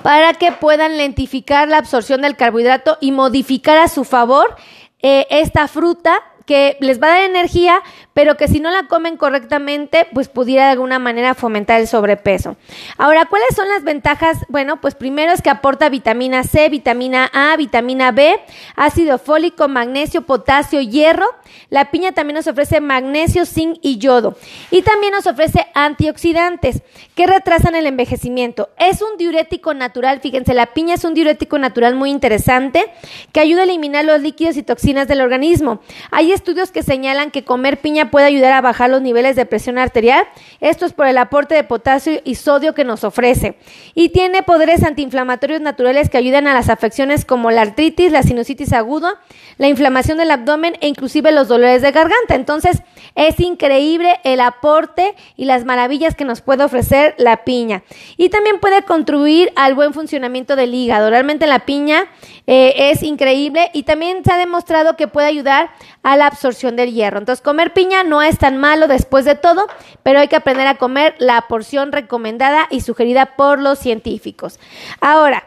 para 0.02 0.34
que 0.34 0.52
puedan 0.52 0.98
lentificar 0.98 1.68
la 1.68 1.78
absorción 1.78 2.22
del 2.22 2.36
carbohidrato 2.36 2.98
y 3.00 3.12
modificar 3.12 3.78
a 3.78 3.88
su 3.88 4.04
favor 4.04 4.56
eh, 5.02 5.28
esta 5.30 5.68
fruta 5.68 6.24
que 6.46 6.78
les 6.80 7.00
va 7.00 7.08
a 7.08 7.12
dar 7.12 7.24
energía, 7.24 7.84
pero 8.20 8.36
que 8.36 8.50
si 8.50 8.60
no 8.60 8.70
la 8.70 8.86
comen 8.88 9.16
correctamente, 9.16 10.06
pues 10.14 10.28
pudiera 10.28 10.66
de 10.66 10.72
alguna 10.72 11.00
manera 11.00 11.36
fomentar 11.36 11.80
el 11.80 11.88
sobrepeso. 11.88 12.58
Ahora, 12.98 13.28
¿cuáles 13.28 13.56
son 13.56 13.70
las 13.70 13.86
ventajas? 13.86 14.40
Bueno, 14.50 14.82
pues 14.82 14.94
primero 14.94 15.32
es 15.32 15.42
que 15.42 15.50
aporta 15.50 15.88
vitamina 15.88 16.44
C, 16.44 16.68
vitamina 16.68 17.32
A, 17.32 17.56
vitamina 17.56 18.12
B, 18.12 18.38
ácido 18.76 19.20
fólico, 19.20 19.70
magnesio, 19.70 20.24
potasio, 20.24 20.82
hierro. 20.82 21.28
La 21.70 21.92
piña 21.92 22.12
también 22.12 22.36
nos 22.36 22.48
ofrece 22.48 22.82
magnesio, 22.82 23.46
zinc 23.46 23.78
y 23.82 24.00
yodo. 24.00 24.36
Y 24.70 24.82
también 24.82 25.14
nos 25.14 25.26
ofrece 25.26 25.68
antioxidantes 25.74 26.82
que 27.16 27.26
retrasan 27.26 27.76
el 27.76 27.86
envejecimiento. 27.86 28.68
Es 28.78 29.02
un 29.02 29.18
diurético 29.18 29.74
natural, 29.74 30.20
fíjense, 30.20 30.54
la 30.54 30.74
piña 30.74 30.96
es 30.96 31.06
un 31.06 31.14
diurético 31.14 31.58
natural 31.58 31.96
muy 31.96 32.12
interesante 32.12 32.86
que 33.32 33.40
ayuda 33.40 33.62
a 33.62 33.64
eliminar 33.64 34.04
los 34.04 34.22
líquidos 34.22 34.58
y 34.58 34.64
toxinas 34.64 35.08
del 35.08 35.22
organismo. 35.22 35.80
Hay 36.12 36.34
estudios 36.34 36.72
que 36.72 36.84
señalan 36.84 37.32
que 37.32 37.46
comer 37.46 37.80
piña 37.80 38.09
puede 38.10 38.26
ayudar 38.26 38.52
a 38.54 38.62
bajar 38.62 38.90
los 38.90 39.02
niveles 39.02 39.36
de 39.36 39.46
presión 39.46 39.78
arterial. 39.78 40.26
Esto 40.60 40.86
es 40.86 40.94
por 40.94 41.08
el 41.08 41.18
aporte 41.18 41.56
de 41.56 41.64
potasio 41.64 42.22
y 42.24 42.36
sodio 42.36 42.74
que 42.74 42.84
nos 42.84 43.04
ofrece. 43.04 43.58
Y 43.94 44.10
tiene 44.10 44.44
poderes 44.44 44.84
antiinflamatorios 44.84 45.62
naturales 45.62 46.10
que 46.10 46.18
ayudan 46.18 46.48
a 46.48 46.54
las 46.54 46.70
afecciones 46.70 47.26
como 47.26 47.52
la 47.52 47.62
artritis, 47.62 48.12
la 48.12 48.24
sinusitis 48.24 48.74
aguda, 48.74 49.20
la 49.58 49.68
inflamación 49.68 50.18
del 50.18 50.32
abdomen 50.32 50.76
e 50.82 50.88
inclusive 50.88 51.32
los 51.32 51.48
dolores 51.48 51.82
de 51.82 51.92
garganta. 51.92 52.36
Entonces, 52.36 52.82
es 53.16 53.40
increíble 53.40 54.20
el 54.24 54.42
aporte 54.42 55.16
y 55.36 55.46
las 55.46 55.66
maravillas 55.66 56.16
que 56.16 56.26
nos 56.26 56.42
puede 56.42 56.64
ofrecer 56.64 57.16
la 57.18 57.44
piña. 57.44 57.84
Y 58.18 58.30
también 58.30 58.60
puede 58.60 58.84
contribuir 58.84 59.52
al 59.56 59.76
buen 59.76 59.94
funcionamiento 59.94 60.56
del 60.56 60.74
hígado. 60.74 61.10
Realmente 61.10 61.48
la 61.48 61.60
piña 61.66 62.08
eh, 62.48 62.92
es 62.92 63.04
increíble 63.04 63.70
y 63.74 63.84
también 63.84 64.24
se 64.24 64.32
ha 64.32 64.38
demostrado 64.38 64.96
que 64.96 65.08
puede 65.08 65.28
ayudar 65.28 65.70
a 66.04 66.18
la 66.18 66.28
absorción 66.28 66.76
del 66.76 66.94
hierro. 66.94 67.20
Entonces, 67.20 67.44
comer 67.44 67.74
piña 67.74 68.04
no 68.04 68.22
es 68.22 68.38
tan 68.38 68.58
malo 68.58 68.88
después 68.88 69.26
de 69.26 69.36
todo, 69.36 69.68
pero 70.04 70.20
hay 70.20 70.28
que 70.28 70.36
aprender 70.36 70.68
a 70.68 70.78
comer 70.78 71.16
la 71.20 71.42
porción 71.48 71.92
recomendada 71.92 72.68
y 72.70 72.82
sugerida 72.82 73.36
por 73.36 73.60
los 73.60 73.80
científicos. 73.80 74.60
Ahora, 75.02 75.44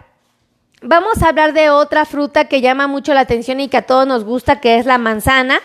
vamos 0.83 1.23
a 1.23 1.29
hablar 1.29 1.53
de 1.53 1.71
otra 1.71 2.05
fruta 2.05 2.47
que 2.47 2.61
llama 2.61 2.87
mucho 2.87 3.15
la 3.15 3.21
atención 3.21 3.61
y 3.61 3.69
que 3.69 3.79
a 3.79 3.87
todos 3.87 4.07
nos 4.07 4.25
gusta, 4.25 4.61
que 4.61 4.79
es 4.79 4.87
la 4.87 4.99
manzana. 4.99 5.61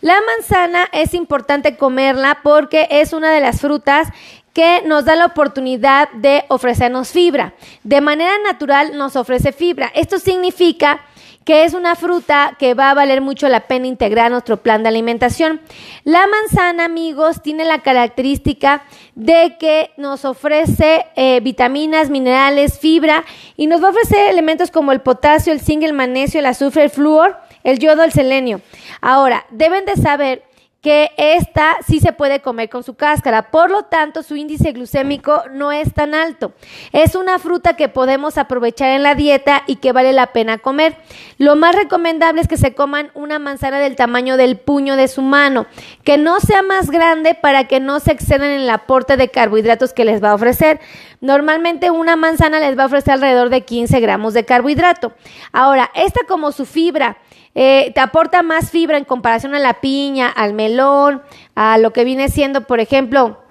La 0.00 0.16
manzana 0.20 0.88
es 0.92 1.14
importante 1.14 1.76
comerla 1.76 2.38
porque 2.44 2.86
es 2.90 3.12
una 3.12 3.32
de 3.32 3.40
las 3.40 3.60
frutas 3.60 4.08
que 4.52 4.82
nos 4.84 5.04
da 5.04 5.16
la 5.16 5.26
oportunidad 5.26 6.08
de 6.12 6.44
ofrecernos 6.48 7.10
fibra. 7.10 7.54
De 7.82 8.00
manera 8.00 8.32
natural 8.44 8.96
nos 8.96 9.16
ofrece 9.16 9.52
fibra. 9.52 9.90
Esto 9.94 10.18
significa 10.18 11.00
que 11.48 11.64
es 11.64 11.72
una 11.72 11.96
fruta 11.96 12.56
que 12.58 12.74
va 12.74 12.90
a 12.90 12.94
valer 12.94 13.22
mucho 13.22 13.48
la 13.48 13.60
pena 13.60 13.86
integrar 13.86 14.26
a 14.26 14.28
nuestro 14.28 14.58
plan 14.58 14.82
de 14.82 14.90
alimentación. 14.90 15.62
La 16.04 16.26
manzana, 16.26 16.84
amigos, 16.84 17.40
tiene 17.40 17.64
la 17.64 17.78
característica 17.78 18.82
de 19.14 19.56
que 19.58 19.90
nos 19.96 20.26
ofrece 20.26 21.06
eh, 21.16 21.40
vitaminas, 21.40 22.10
minerales, 22.10 22.78
fibra 22.78 23.24
y 23.56 23.66
nos 23.66 23.82
va 23.82 23.86
a 23.86 23.90
ofrecer 23.92 24.28
elementos 24.28 24.70
como 24.70 24.92
el 24.92 25.00
potasio, 25.00 25.50
el 25.54 25.60
zinc, 25.62 25.84
el 25.84 25.94
magnesio, 25.94 26.40
el 26.40 26.44
azufre, 26.44 26.84
el 26.84 26.90
flúor, 26.90 27.38
el 27.64 27.78
yodo, 27.78 28.04
el 28.04 28.12
selenio. 28.12 28.60
Ahora, 29.00 29.46
deben 29.48 29.86
de 29.86 29.96
saber 29.96 30.42
que 30.88 31.12
esta 31.18 31.76
sí 31.86 32.00
se 32.00 32.14
puede 32.14 32.40
comer 32.40 32.70
con 32.70 32.82
su 32.82 32.94
cáscara, 32.94 33.50
por 33.50 33.70
lo 33.70 33.82
tanto 33.82 34.22
su 34.22 34.36
índice 34.36 34.72
glucémico 34.72 35.42
no 35.52 35.70
es 35.70 35.92
tan 35.92 36.14
alto. 36.14 36.54
Es 36.92 37.14
una 37.14 37.38
fruta 37.38 37.76
que 37.76 37.90
podemos 37.90 38.38
aprovechar 38.38 38.92
en 38.92 39.02
la 39.02 39.14
dieta 39.14 39.64
y 39.66 39.76
que 39.76 39.92
vale 39.92 40.14
la 40.14 40.28
pena 40.28 40.56
comer. 40.56 40.96
Lo 41.36 41.56
más 41.56 41.74
recomendable 41.74 42.40
es 42.40 42.48
que 42.48 42.56
se 42.56 42.74
coman 42.74 43.10
una 43.12 43.38
manzana 43.38 43.80
del 43.80 43.96
tamaño 43.96 44.38
del 44.38 44.56
puño 44.56 44.96
de 44.96 45.08
su 45.08 45.20
mano, 45.20 45.66
que 46.04 46.16
no 46.16 46.40
sea 46.40 46.62
más 46.62 46.90
grande 46.90 47.34
para 47.34 47.64
que 47.64 47.80
no 47.80 48.00
se 48.00 48.12
excedan 48.12 48.48
en 48.48 48.62
el 48.62 48.70
aporte 48.70 49.18
de 49.18 49.28
carbohidratos 49.28 49.92
que 49.92 50.06
les 50.06 50.24
va 50.24 50.30
a 50.30 50.36
ofrecer. 50.36 50.80
Normalmente 51.20 51.90
una 51.90 52.16
manzana 52.16 52.60
les 52.60 52.78
va 52.78 52.84
a 52.84 52.86
ofrecer 52.86 53.14
alrededor 53.14 53.48
de 53.48 53.64
15 53.64 53.98
gramos 54.00 54.34
de 54.34 54.44
carbohidrato. 54.44 55.12
Ahora, 55.52 55.90
esta 55.94 56.20
como 56.28 56.52
su 56.52 56.64
fibra, 56.64 57.18
eh, 57.54 57.90
te 57.94 58.00
aporta 58.00 58.42
más 58.42 58.70
fibra 58.70 58.98
en 58.98 59.04
comparación 59.04 59.54
a 59.54 59.58
la 59.58 59.80
piña, 59.80 60.28
al 60.28 60.54
melón, 60.54 61.22
a 61.56 61.78
lo 61.78 61.92
que 61.92 62.04
viene 62.04 62.28
siendo, 62.28 62.66
por 62.66 62.78
ejemplo, 62.78 63.42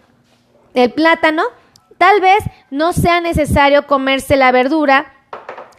el 0.74 0.92
plátano, 0.92 1.44
tal 1.98 2.22
vez 2.22 2.40
no 2.72 2.94
sea 2.94 3.20
necesario 3.20 3.86
comerse 3.86 4.38
la 4.38 4.52
verdura 4.52 5.17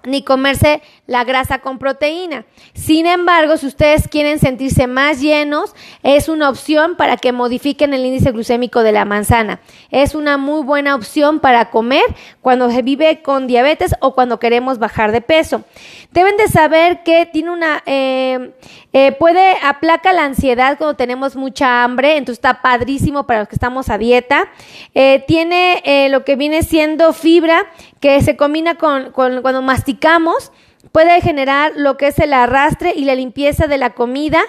ni 0.05 0.23
comerse 0.23 0.83
la 1.07 1.25
grasa 1.25 1.59
con 1.61 1.79
proteína. 1.79 2.45
Sin 2.75 3.07
embargo, 3.07 3.57
si 3.57 3.67
ustedes 3.67 4.09
quieren 4.09 4.39
sentirse 4.39 4.87
más 4.87 5.21
llenos, 5.21 5.75
es 6.03 6.29
una 6.29 6.49
opción 6.49 6.97
para 6.97 7.17
que 7.17 7.33
modifiquen 7.33 7.95
el 7.95 8.05
índice 8.05 8.31
glucémico 8.33 8.83
de 8.83 8.93
la 8.93 9.05
manzana. 9.05 9.61
Es 9.91 10.15
una 10.15 10.37
muy 10.37 10.63
buena 10.63 10.95
opción 10.95 11.41
para 11.41 11.71
comer 11.71 12.05
cuando 12.43 12.71
se 12.71 12.83
vive 12.83 13.23
con 13.23 13.47
diabetes 13.47 13.95
o 14.01 14.15
cuando 14.15 14.39
queremos 14.39 14.79
bajar 14.79 15.13
de 15.13 15.21
peso. 15.21 15.65
Deben 16.13 16.37
de 16.37 16.49
saber 16.49 17.03
que 17.03 17.27
tiene 17.27 17.51
una, 17.51 17.83
eh, 17.87 18.53
eh, 18.93 19.13
puede 19.13 19.57
aplaca 19.63 20.13
la 20.13 20.25
ansiedad 20.25 20.79
cuando 20.79 20.97
tenemos 20.97 21.37
mucha 21.37 21.85
hambre, 21.85 22.17
entonces 22.17 22.39
está 22.39 22.63
padrísimo 22.63 23.27
para 23.27 23.41
los 23.41 23.49
que 23.49 23.57
estamos 23.57 23.91
a 23.91 23.99
dieta. 23.99 24.49
Eh, 24.95 25.25
tiene 25.27 26.09
lo 26.11 26.25
que 26.25 26.37
viene 26.37 26.63
siendo 26.63 27.13
fibra 27.13 27.67
que 28.01 28.21
se 28.23 28.37
combina 28.37 28.77
con, 28.77 29.13
con 29.13 29.43
cuando 29.43 29.63
masticamos 29.89 30.53
puede 30.93 31.21
generar 31.21 31.73
lo 31.77 31.97
que 31.97 32.09
es 32.09 32.19
el 32.19 32.33
arrastre 32.33 32.93
y 32.95 33.05
la 33.05 33.15
limpieza 33.15 33.67
de 33.67 33.79
la 33.79 33.91
comida 33.91 34.41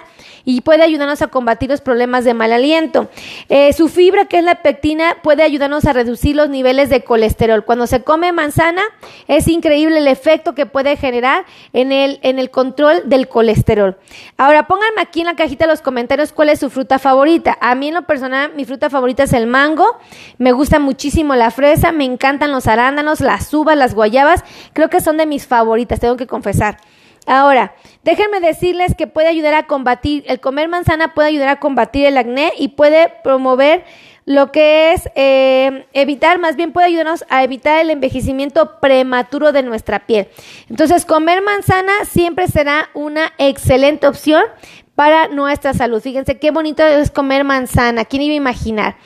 y 0.44 0.62
puede 0.62 0.82
ayudarnos 0.82 1.22
a 1.22 1.28
combatir 1.28 1.70
los 1.70 1.80
problemas 1.80 2.24
de 2.24 2.34
mal 2.34 2.52
aliento. 2.52 3.08
Eh, 3.48 3.72
su 3.72 3.88
fibra, 3.88 4.24
que 4.26 4.38
es 4.38 4.44
la 4.44 4.62
pectina, 4.62 5.18
puede 5.22 5.42
ayudarnos 5.42 5.84
a 5.84 5.92
reducir 5.92 6.36
los 6.36 6.48
niveles 6.48 6.90
de 6.90 7.04
colesterol. 7.04 7.64
Cuando 7.64 7.86
se 7.86 8.02
come 8.02 8.32
manzana, 8.32 8.82
es 9.28 9.48
increíble 9.48 9.98
el 9.98 10.08
efecto 10.08 10.54
que 10.54 10.66
puede 10.66 10.96
generar 10.96 11.44
en 11.72 11.92
el, 11.92 12.18
en 12.22 12.38
el 12.38 12.50
control 12.50 13.02
del 13.06 13.28
colesterol. 13.28 13.96
Ahora, 14.36 14.66
pónganme 14.66 15.00
aquí 15.00 15.20
en 15.20 15.26
la 15.26 15.36
cajita 15.36 15.66
de 15.66 15.72
los 15.72 15.82
comentarios 15.82 16.32
cuál 16.32 16.48
es 16.48 16.60
su 16.60 16.70
fruta 16.70 16.98
favorita. 16.98 17.56
A 17.60 17.74
mí 17.74 17.88
en 17.88 17.94
lo 17.94 18.02
personal, 18.02 18.52
mi 18.54 18.64
fruta 18.64 18.90
favorita 18.90 19.24
es 19.24 19.32
el 19.32 19.46
mango. 19.46 19.98
Me 20.38 20.52
gusta 20.52 20.78
muchísimo 20.78 21.34
la 21.34 21.50
fresa, 21.50 21.92
me 21.92 22.04
encantan 22.04 22.52
los 22.52 22.66
arándanos, 22.66 23.20
las 23.20 23.52
uvas, 23.52 23.76
las 23.76 23.94
guayabas. 23.94 24.44
Creo 24.72 24.88
que 24.88 25.00
son 25.00 25.16
de 25.16 25.26
mis 25.26 25.46
favoritas, 25.46 26.00
tengo 26.00 26.16
que 26.16 26.26
confesar. 26.30 26.78
Ahora, 27.26 27.74
déjenme 28.02 28.40
decirles 28.40 28.94
que 28.96 29.06
puede 29.06 29.28
ayudar 29.28 29.52
a 29.52 29.66
combatir, 29.66 30.24
el 30.26 30.40
comer 30.40 30.68
manzana 30.68 31.12
puede 31.12 31.28
ayudar 31.28 31.48
a 31.48 31.60
combatir 31.60 32.06
el 32.06 32.16
acné 32.16 32.52
y 32.58 32.68
puede 32.68 33.12
promover 33.22 33.84
lo 34.24 34.52
que 34.52 34.92
es 34.92 35.08
eh, 35.16 35.86
evitar, 35.92 36.38
más 36.38 36.56
bien 36.56 36.72
puede 36.72 36.86
ayudarnos 36.86 37.24
a 37.28 37.42
evitar 37.42 37.80
el 37.80 37.90
envejecimiento 37.90 38.78
prematuro 38.80 39.52
de 39.52 39.62
nuestra 39.62 40.06
piel. 40.06 40.28
Entonces, 40.68 41.04
comer 41.04 41.42
manzana 41.42 41.92
siempre 42.04 42.46
será 42.48 42.90
una 42.94 43.32
excelente 43.38 44.06
opción 44.06 44.42
para 45.00 45.28
nuestra 45.28 45.72
salud. 45.72 46.02
Fíjense 46.02 46.38
qué 46.38 46.50
bonito 46.50 46.86
es 46.86 47.10
comer 47.10 47.42
manzana, 47.42 48.04
¿quién 48.04 48.20
iba 48.20 48.34
a 48.34 48.36
imaginar? 48.36 48.96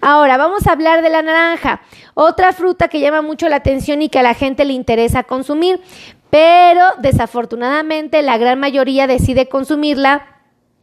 Ahora, 0.00 0.36
vamos 0.36 0.66
a 0.66 0.72
hablar 0.72 1.00
de 1.00 1.10
la 1.10 1.22
naranja, 1.22 1.80
otra 2.14 2.52
fruta 2.52 2.88
que 2.88 2.98
llama 2.98 3.22
mucho 3.22 3.48
la 3.48 3.54
atención 3.54 4.02
y 4.02 4.08
que 4.08 4.18
a 4.18 4.24
la 4.24 4.34
gente 4.34 4.64
le 4.64 4.72
interesa 4.72 5.22
consumir 5.22 5.80
pero 6.28 6.82
desafortunadamente 6.98 8.20
la 8.22 8.36
gran 8.36 8.58
mayoría 8.58 9.06
decide 9.06 9.48
consumirla 9.48 10.26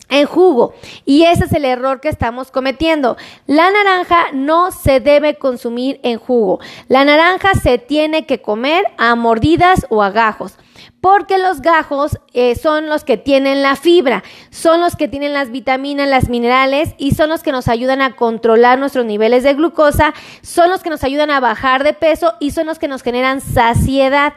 en 0.08 0.26
jugo. 0.26 0.74
Y 1.04 1.24
ese 1.24 1.44
es 1.44 1.52
el 1.52 1.66
error 1.66 2.00
que 2.00 2.08
estamos 2.08 2.50
cometiendo. 2.50 3.18
La 3.48 3.70
naranja 3.72 4.28
no 4.32 4.72
se 4.72 5.02
debe 5.02 5.36
consumir 5.36 6.00
en 6.04 6.18
jugo. 6.18 6.62
La 6.88 7.04
naranja 7.04 7.56
se 7.56 7.78
tiene 7.78 8.26
que 8.26 8.42
comer 8.42 8.86
a 8.98 9.16
mordidas 9.16 9.86
o 9.90 10.02
a 10.02 10.12
gajos. 10.12 10.58
Porque 11.02 11.38
los 11.38 11.62
gajos 11.62 12.20
eh, 12.34 12.56
son 12.56 12.88
los 12.88 13.04
que 13.04 13.18
tienen 13.18 13.64
la 13.64 13.76
fibra, 13.76 14.24
son 14.52 14.80
los 14.82 14.96
que 14.96 15.08
tienen 15.08 15.34
las 15.34 15.52
vitaminas, 15.52 16.08
las 16.08 16.30
minerales 16.30 16.94
y 16.98 17.12
son 17.12 17.30
los 17.30 17.42
que 17.42 17.52
nos 17.52 17.68
ayudan 17.68 18.02
a 18.02 18.16
controlar 18.16 18.78
nuestros 18.78 19.06
niveles 19.06 19.44
de 19.44 19.56
glucosa, 19.56 20.14
son 20.42 20.70
los 20.70 20.84
que 20.84 20.92
nos 20.92 21.04
ayudan 21.04 21.32
a 21.32 21.40
bajar 21.40 21.84
de 21.84 21.94
peso 21.94 22.36
y 22.40 22.52
son 22.52 22.68
los 22.68 22.80
que 22.80 22.88
nos 22.88 23.02
generan 23.02 23.42
saciedad. 23.42 24.34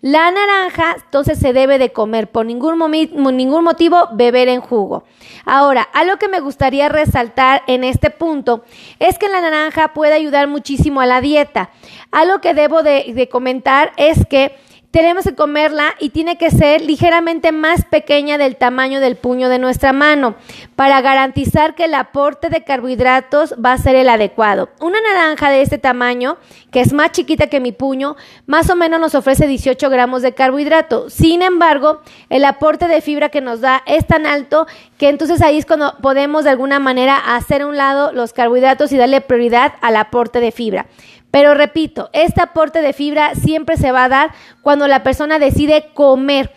La 0.00 0.30
naranja 0.30 0.96
entonces 1.04 1.38
se 1.40 1.52
debe 1.52 1.78
de 1.78 1.92
comer 1.92 2.30
por 2.30 2.46
ningún, 2.46 2.78
motivo 2.78 4.08
beber 4.12 4.48
en 4.48 4.60
jugo. 4.60 5.04
Ahora, 5.44 5.82
algo 5.92 6.18
que 6.18 6.28
me 6.28 6.38
gustaría 6.38 6.88
resaltar 6.88 7.62
en 7.66 7.82
este 7.82 8.10
punto 8.10 8.64
es 9.00 9.18
que 9.18 9.28
la 9.28 9.40
naranja 9.40 9.94
puede 9.94 10.14
ayudar 10.14 10.46
muchísimo 10.46 11.00
a 11.00 11.06
la 11.06 11.20
dieta. 11.20 11.70
Algo 12.12 12.40
que 12.40 12.54
debo 12.54 12.84
de 12.84 13.28
comentar 13.30 13.92
es 13.96 14.24
que 14.26 14.54
tenemos 14.90 15.24
que 15.24 15.34
comerla 15.34 15.94
y 16.00 16.10
tiene 16.10 16.38
que 16.38 16.50
ser 16.50 16.80
ligeramente 16.80 17.52
más 17.52 17.84
pequeña 17.84 18.38
del 18.38 18.56
tamaño 18.56 19.00
del 19.00 19.16
puño 19.16 19.50
de 19.50 19.58
nuestra 19.58 19.92
mano 19.92 20.34
para 20.76 21.00
garantizar 21.02 21.74
que 21.74 21.84
el 21.84 21.94
aporte 21.94 22.48
de 22.48 22.64
carbohidratos 22.64 23.54
va 23.62 23.72
a 23.72 23.78
ser 23.78 23.96
el 23.96 24.08
adecuado. 24.08 24.70
Una 24.80 25.00
naranja 25.00 25.50
de 25.50 25.60
este 25.60 25.76
tamaño, 25.76 26.38
que 26.70 26.80
es 26.80 26.92
más 26.94 27.12
chiquita 27.12 27.48
que 27.48 27.60
mi 27.60 27.72
puño, 27.72 28.16
más 28.46 28.70
o 28.70 28.76
menos 28.76 28.98
nos 28.98 29.14
ofrece 29.14 29.46
18 29.46 29.90
gramos 29.90 30.22
de 30.22 30.32
carbohidrato. 30.32 31.10
Sin 31.10 31.42
embargo, 31.42 32.00
el 32.30 32.44
aporte 32.46 32.88
de 32.88 33.02
fibra 33.02 33.28
que 33.28 33.42
nos 33.42 33.60
da 33.60 33.82
es 33.86 34.06
tan 34.06 34.26
alto 34.26 34.66
que 34.96 35.10
entonces 35.10 35.42
ahí 35.42 35.58
es 35.58 35.66
cuando 35.66 35.96
podemos 36.00 36.44
de 36.44 36.50
alguna 36.50 36.78
manera 36.78 37.18
hacer 37.36 37.62
a 37.62 37.66
un 37.66 37.76
lado 37.76 38.12
los 38.12 38.32
carbohidratos 38.32 38.90
y 38.92 38.96
darle 38.96 39.20
prioridad 39.20 39.74
al 39.82 39.96
aporte 39.96 40.40
de 40.40 40.50
fibra. 40.50 40.86
Pero 41.30 41.54
repito, 41.54 42.08
este 42.12 42.40
aporte 42.40 42.80
de 42.80 42.92
fibra 42.92 43.34
siempre 43.34 43.76
se 43.76 43.92
va 43.92 44.04
a 44.04 44.08
dar 44.08 44.34
cuando 44.62 44.88
la 44.88 45.02
persona 45.02 45.38
decide 45.38 45.90
comer. 45.94 46.50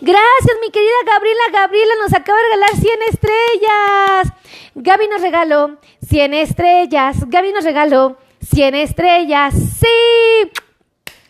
Gracias, 0.00 0.56
mi 0.60 0.70
querida 0.70 0.90
Gabriela. 1.06 1.42
Gabriela 1.52 1.94
nos 2.02 2.12
acaba 2.12 2.38
de 2.38 2.44
regalar 2.44 2.70
100 2.70 2.98
estrellas. 3.10 4.32
Gaby 4.74 5.08
nos 5.08 5.22
regaló 5.22 5.78
100 6.08 6.34
estrellas. 6.34 7.16
Gaby 7.26 7.52
nos 7.52 7.64
regaló 7.64 8.16
100 8.40 8.74
estrellas. 8.74 9.54
Sí. 9.54 10.65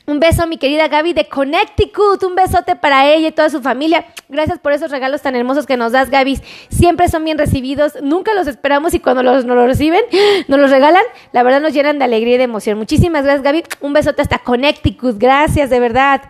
Un 0.07 0.21
beso 0.21 0.45
a 0.45 0.47
mi 0.47 0.57
querida 0.57 0.87
Gaby 0.87 1.15
de 1.15 1.29
Connecticut. 1.29 2.23
Un 2.23 2.37
besote 2.37 2.77
para 2.77 3.09
ella 3.09 3.29
y 3.29 3.33
toda 3.33 3.51
su 3.51 3.61
familia. 3.61 4.07
Gracias 4.29 4.61
por 4.61 4.73
esos 4.73 4.93
regalos 4.93 5.21
tan 5.21 5.35
hermosos 5.35 5.67
que 5.67 5.77
nos 5.77 5.91
das, 5.91 6.11
Gaby. 6.11 6.41
Siempre 6.69 7.09
son 7.09 7.25
bien 7.25 7.39
recibidos. 7.39 7.95
Nunca 8.03 8.33
los 8.33 8.47
esperamos 8.47 8.95
y 8.95 9.01
cuando 9.01 9.25
los, 9.25 9.45
nos 9.45 9.57
los 9.57 9.67
reciben, 9.67 10.03
nos 10.47 10.61
los 10.61 10.71
regalan, 10.71 11.03
la 11.33 11.43
verdad 11.43 11.61
nos 11.61 11.73
llenan 11.73 11.99
de 11.99 12.05
alegría 12.05 12.37
y 12.37 12.39
de 12.39 12.45
emoción. 12.45 12.79
Muchísimas 12.79 13.25
gracias, 13.25 13.43
Gaby. 13.43 13.65
Un 13.81 13.93
besote 13.95 14.23
hasta 14.23 14.39
Connecticut. 14.39 15.19
Gracias, 15.19 15.71
de 15.71 15.81
verdad. 15.81 16.23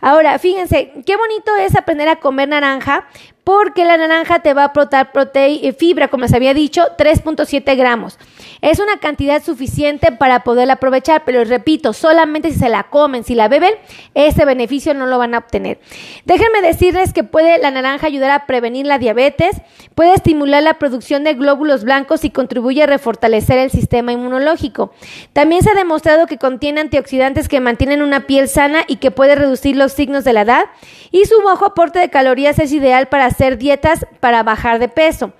Ahora, 0.00 0.38
fíjense, 0.38 0.92
qué 1.04 1.16
bonito 1.16 1.54
es 1.56 1.76
aprender 1.76 2.08
a 2.08 2.16
comer 2.16 2.48
naranja 2.48 3.06
porque 3.48 3.86
la 3.86 3.96
naranja 3.96 4.40
te 4.40 4.52
va 4.52 4.60
a 4.60 4.66
aportar 4.66 5.10
eh, 5.32 5.72
fibra, 5.72 6.08
como 6.08 6.24
les 6.24 6.34
había 6.34 6.52
dicho, 6.52 6.82
3.7 6.98 7.78
gramos. 7.78 8.18
Es 8.60 8.78
una 8.78 8.98
cantidad 8.98 9.42
suficiente 9.42 10.12
para 10.12 10.44
poderla 10.44 10.74
aprovechar, 10.74 11.22
pero 11.24 11.42
repito, 11.44 11.94
solamente 11.94 12.52
si 12.52 12.58
se 12.58 12.68
la 12.68 12.90
comen, 12.90 13.24
si 13.24 13.34
la 13.34 13.48
beben, 13.48 13.72
ese 14.12 14.44
beneficio 14.44 14.92
no 14.92 15.06
lo 15.06 15.16
van 15.16 15.34
a 15.34 15.38
obtener. 15.38 15.80
Déjenme 16.26 16.60
decirles 16.60 17.14
que 17.14 17.24
puede 17.24 17.56
la 17.56 17.70
naranja 17.70 18.08
ayudar 18.08 18.32
a 18.32 18.44
prevenir 18.44 18.84
la 18.84 18.98
diabetes, 18.98 19.62
puede 19.94 20.12
estimular 20.12 20.62
la 20.62 20.74
producción 20.74 21.24
de 21.24 21.32
glóbulos 21.32 21.84
blancos 21.84 22.26
y 22.26 22.30
contribuye 22.30 22.82
a 22.82 22.86
refortalecer 22.86 23.56
el 23.56 23.70
sistema 23.70 24.12
inmunológico. 24.12 24.92
También 25.32 25.62
se 25.62 25.70
ha 25.70 25.74
demostrado 25.74 26.26
que 26.26 26.36
contiene 26.36 26.82
antioxidantes 26.82 27.48
que 27.48 27.60
mantienen 27.60 28.02
una 28.02 28.26
piel 28.26 28.46
sana 28.46 28.82
y 28.86 28.96
que 28.96 29.10
puede 29.10 29.36
reducir 29.36 29.74
los 29.74 29.92
signos 29.92 30.24
de 30.24 30.34
la 30.34 30.42
edad 30.42 30.66
y 31.10 31.24
su 31.24 31.40
bajo 31.42 31.64
aporte 31.64 31.98
de 31.98 32.10
calorías 32.10 32.58
es 32.58 32.72
ideal 32.72 33.08
para 33.08 33.30
hacer 33.38 33.56
dietas 33.56 34.04
para 34.18 34.42
bajar 34.42 34.80
de 34.80 34.88
peso. 34.88 35.32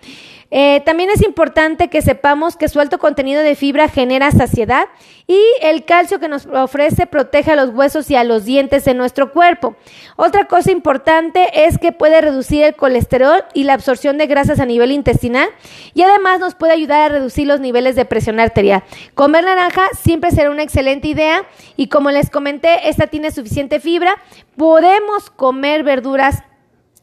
Eh, 0.51 0.81
también 0.87 1.11
es 1.11 1.23
importante 1.23 1.89
que 1.89 2.01
sepamos 2.01 2.57
que 2.57 2.69
su 2.69 2.81
alto 2.81 2.99
contenido 2.99 3.43
de 3.43 3.55
fibra 3.55 3.89
genera 3.89 4.31
saciedad 4.31 4.87
y 5.27 5.39
el 5.61 5.85
calcio 5.85 6.21
que 6.21 6.29
nos 6.29 6.47
ofrece 6.47 7.07
protege 7.07 7.51
a 7.51 7.57
los 7.57 7.75
huesos 7.75 8.11
y 8.11 8.17
a 8.17 8.25
los 8.25 8.47
dientes 8.47 8.87
de 8.87 8.95
nuestro 8.95 9.31
cuerpo. 9.33 9.77
Otra 10.17 10.47
cosa 10.47 10.73
importante 10.73 11.67
es 11.67 11.77
que 11.77 11.93
puede 11.93 12.23
reducir 12.23 12.65
el 12.65 12.77
colesterol 12.77 13.45
y 13.53 13.65
la 13.65 13.75
absorción 13.75 14.17
de 14.17 14.27
grasas 14.27 14.59
a 14.59 14.65
nivel 14.65 14.91
intestinal 14.91 15.51
y 15.93 16.01
además 16.01 16.41
nos 16.41 16.55
puede 16.55 16.73
ayudar 16.73 17.03
a 17.03 17.15
reducir 17.15 17.47
los 17.47 17.61
niveles 17.61 17.95
de 17.95 18.07
presión 18.07 18.41
arterial. 18.41 18.85
Comer 19.15 19.45
naranja 19.45 19.89
siempre 20.01 20.31
será 20.31 20.51
una 20.51 20.63
excelente 20.63 21.09
idea 21.09 21.45
y 21.77 21.89
como 21.89 22.11
les 22.11 22.31
comenté, 22.31 22.89
esta 22.89 23.09
tiene 23.09 23.33
suficiente 23.33 23.81
fibra. 23.81 24.17
Podemos 24.57 25.29
comer 25.29 25.83
verduras 25.83 26.43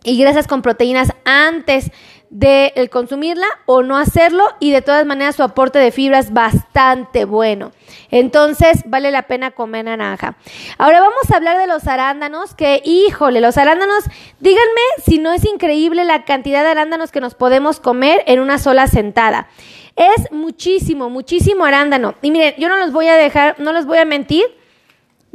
y 0.05 0.17
grasas 0.17 0.47
con 0.47 0.61
proteínas 0.61 1.11
antes 1.25 1.91
de 2.29 2.89
consumirla 2.91 3.47
o 3.65 3.81
no 3.81 3.97
hacerlo 3.97 4.43
y 4.59 4.71
de 4.71 4.81
todas 4.81 5.05
maneras 5.05 5.35
su 5.35 5.43
aporte 5.43 5.79
de 5.79 5.91
fibra 5.91 6.19
es 6.19 6.33
bastante 6.33 7.25
bueno. 7.25 7.71
Entonces 8.11 8.83
vale 8.85 9.11
la 9.11 9.23
pena 9.23 9.51
comer 9.51 9.85
naranja. 9.85 10.35
Ahora 10.77 11.01
vamos 11.01 11.31
a 11.31 11.37
hablar 11.37 11.57
de 11.57 11.67
los 11.67 11.87
arándanos, 11.87 12.53
que 12.53 12.81
híjole, 12.83 13.41
los 13.41 13.57
arándanos, 13.57 14.03
díganme 14.39 14.81
si 15.05 15.17
no 15.17 15.33
es 15.33 15.45
increíble 15.45 16.03
la 16.03 16.25
cantidad 16.25 16.63
de 16.63 16.69
arándanos 16.69 17.11
que 17.11 17.21
nos 17.21 17.35
podemos 17.35 17.79
comer 17.79 18.23
en 18.27 18.39
una 18.39 18.57
sola 18.57 18.87
sentada. 18.87 19.47
Es 19.95 20.31
muchísimo, 20.31 21.09
muchísimo 21.09 21.63
arándano. 21.63 22.15
Y 22.21 22.31
miren, 22.31 22.53
yo 22.57 22.67
no 22.67 22.77
los 22.77 22.91
voy 22.91 23.07
a 23.07 23.15
dejar, 23.15 23.55
no 23.59 23.71
les 23.71 23.85
voy 23.85 23.97
a 23.97 24.05
mentir 24.05 24.43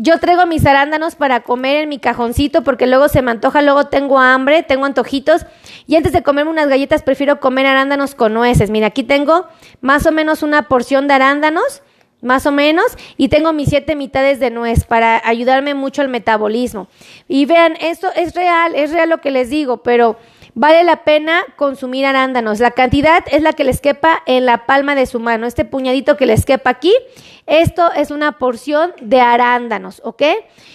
yo 0.02 0.18
traigo 0.18 0.46
mis 0.46 0.64
arándanos 0.64 1.14
para 1.14 1.40
comer 1.40 1.76
en 1.76 1.90
mi 1.90 1.98
cajoncito 1.98 2.64
porque 2.64 2.86
luego 2.86 3.08
se 3.08 3.20
me 3.20 3.32
antoja, 3.32 3.60
luego 3.60 3.88
tengo 3.88 4.18
hambre, 4.18 4.62
tengo 4.62 4.86
antojitos 4.86 5.44
y 5.86 5.96
antes 5.96 6.12
de 6.12 6.22
comerme 6.22 6.50
unas 6.50 6.68
galletas 6.68 7.02
prefiero 7.02 7.38
comer 7.38 7.66
arándanos 7.66 8.14
con 8.14 8.32
nueces. 8.32 8.70
Mira, 8.70 8.86
aquí 8.86 9.02
tengo 9.02 9.46
más 9.82 10.06
o 10.06 10.12
menos 10.12 10.42
una 10.42 10.68
porción 10.68 11.06
de 11.06 11.14
arándanos, 11.14 11.82
más 12.22 12.46
o 12.46 12.50
menos, 12.50 12.86
y 13.18 13.28
tengo 13.28 13.52
mis 13.52 13.68
siete 13.68 13.94
mitades 13.94 14.40
de 14.40 14.50
nuez 14.50 14.84
para 14.84 15.20
ayudarme 15.22 15.74
mucho 15.74 16.00
al 16.00 16.08
metabolismo. 16.08 16.88
Y 17.28 17.44
vean, 17.44 17.76
esto 17.78 18.08
es 18.16 18.34
real, 18.34 18.74
es 18.74 18.92
real 18.92 19.10
lo 19.10 19.18
que 19.18 19.30
les 19.30 19.50
digo, 19.50 19.82
pero 19.82 20.16
vale 20.54 20.84
la 20.84 21.04
pena 21.04 21.44
consumir 21.56 22.06
arándanos. 22.06 22.60
La 22.60 22.72
cantidad 22.72 23.24
es 23.30 23.42
la 23.42 23.52
que 23.52 23.64
les 23.64 23.80
quepa 23.80 24.22
en 24.26 24.46
la 24.46 24.66
palma 24.66 24.94
de 24.94 25.06
su 25.06 25.20
mano, 25.20 25.46
este 25.46 25.64
puñadito 25.64 26.16
que 26.16 26.26
les 26.26 26.44
quepa 26.44 26.70
aquí 26.70 26.92
esto 27.50 27.90
es 27.92 28.12
una 28.12 28.38
porción 28.38 28.92
de 29.00 29.20
arándanos, 29.20 30.00
¿ok? 30.04 30.22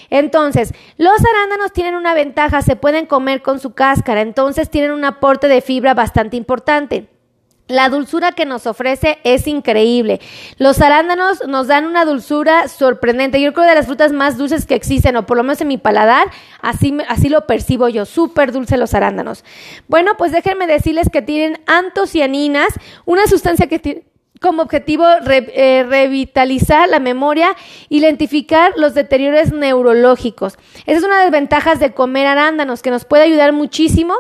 Entonces, 0.10 0.74
los 0.98 1.14
arándanos 1.34 1.72
tienen 1.72 1.96
una 1.96 2.14
ventaja, 2.14 2.62
se 2.62 2.76
pueden 2.76 3.06
comer 3.06 3.42
con 3.42 3.62
su 3.62 3.74
cáscara, 3.74 4.20
entonces 4.20 4.70
tienen 4.70 4.92
un 4.92 5.06
aporte 5.06 5.48
de 5.48 5.62
fibra 5.62 5.94
bastante 5.94 6.36
importante. 6.36 7.08
La 7.68 7.90
dulzura 7.90 8.32
que 8.32 8.46
nos 8.46 8.68
ofrece 8.68 9.18
es 9.24 9.48
increíble. 9.48 10.22
Los 10.60 10.82
arándanos 10.82 11.48
nos 11.48 11.66
dan 11.66 11.86
una 11.86 12.06
dulzura 12.06 12.68
sorprendente. 12.68 13.42
Yo 13.42 13.54
creo 13.54 13.66
de 13.66 13.74
las 13.74 13.88
frutas 13.88 14.12
más 14.12 14.38
dulces 14.38 14.68
que 14.68 14.76
existen, 14.76 15.16
o 15.16 15.26
por 15.26 15.36
lo 15.36 15.42
menos 15.42 15.62
en 15.62 15.70
mi 15.70 15.80
paladar, 15.80 16.30
así, 16.62 16.96
así 17.08 17.28
lo 17.28 17.48
percibo 17.48 17.90
yo. 17.90 18.06
Súper 18.06 18.52
dulce 18.52 18.78
los 18.78 18.94
arándanos. 18.94 19.44
Bueno, 19.88 20.12
pues 20.16 20.32
déjenme 20.32 20.68
decirles 20.68 21.10
que 21.12 21.24
tienen 21.24 21.60
antocianinas, 21.66 22.70
una 23.06 23.26
sustancia 23.26 23.66
que 23.68 23.80
tiene 23.80 24.04
como 24.42 24.62
objetivo 24.62 25.06
eh, 25.28 25.86
revitalizar 25.90 26.88
la 26.88 27.00
memoria, 27.00 27.56
identificar 27.90 28.74
los 28.78 28.94
deterioros 28.94 29.52
neurológicos. 29.52 30.60
Esa 30.86 31.00
es 31.00 31.04
una 31.04 31.18
de 31.18 31.24
las 31.24 31.32
ventajas 31.32 31.80
de 31.80 31.94
comer 31.94 32.28
arándanos, 32.28 32.84
que 32.84 32.92
nos 32.92 33.06
puede 33.06 33.24
ayudar 33.24 33.54
muchísimo 33.54 34.14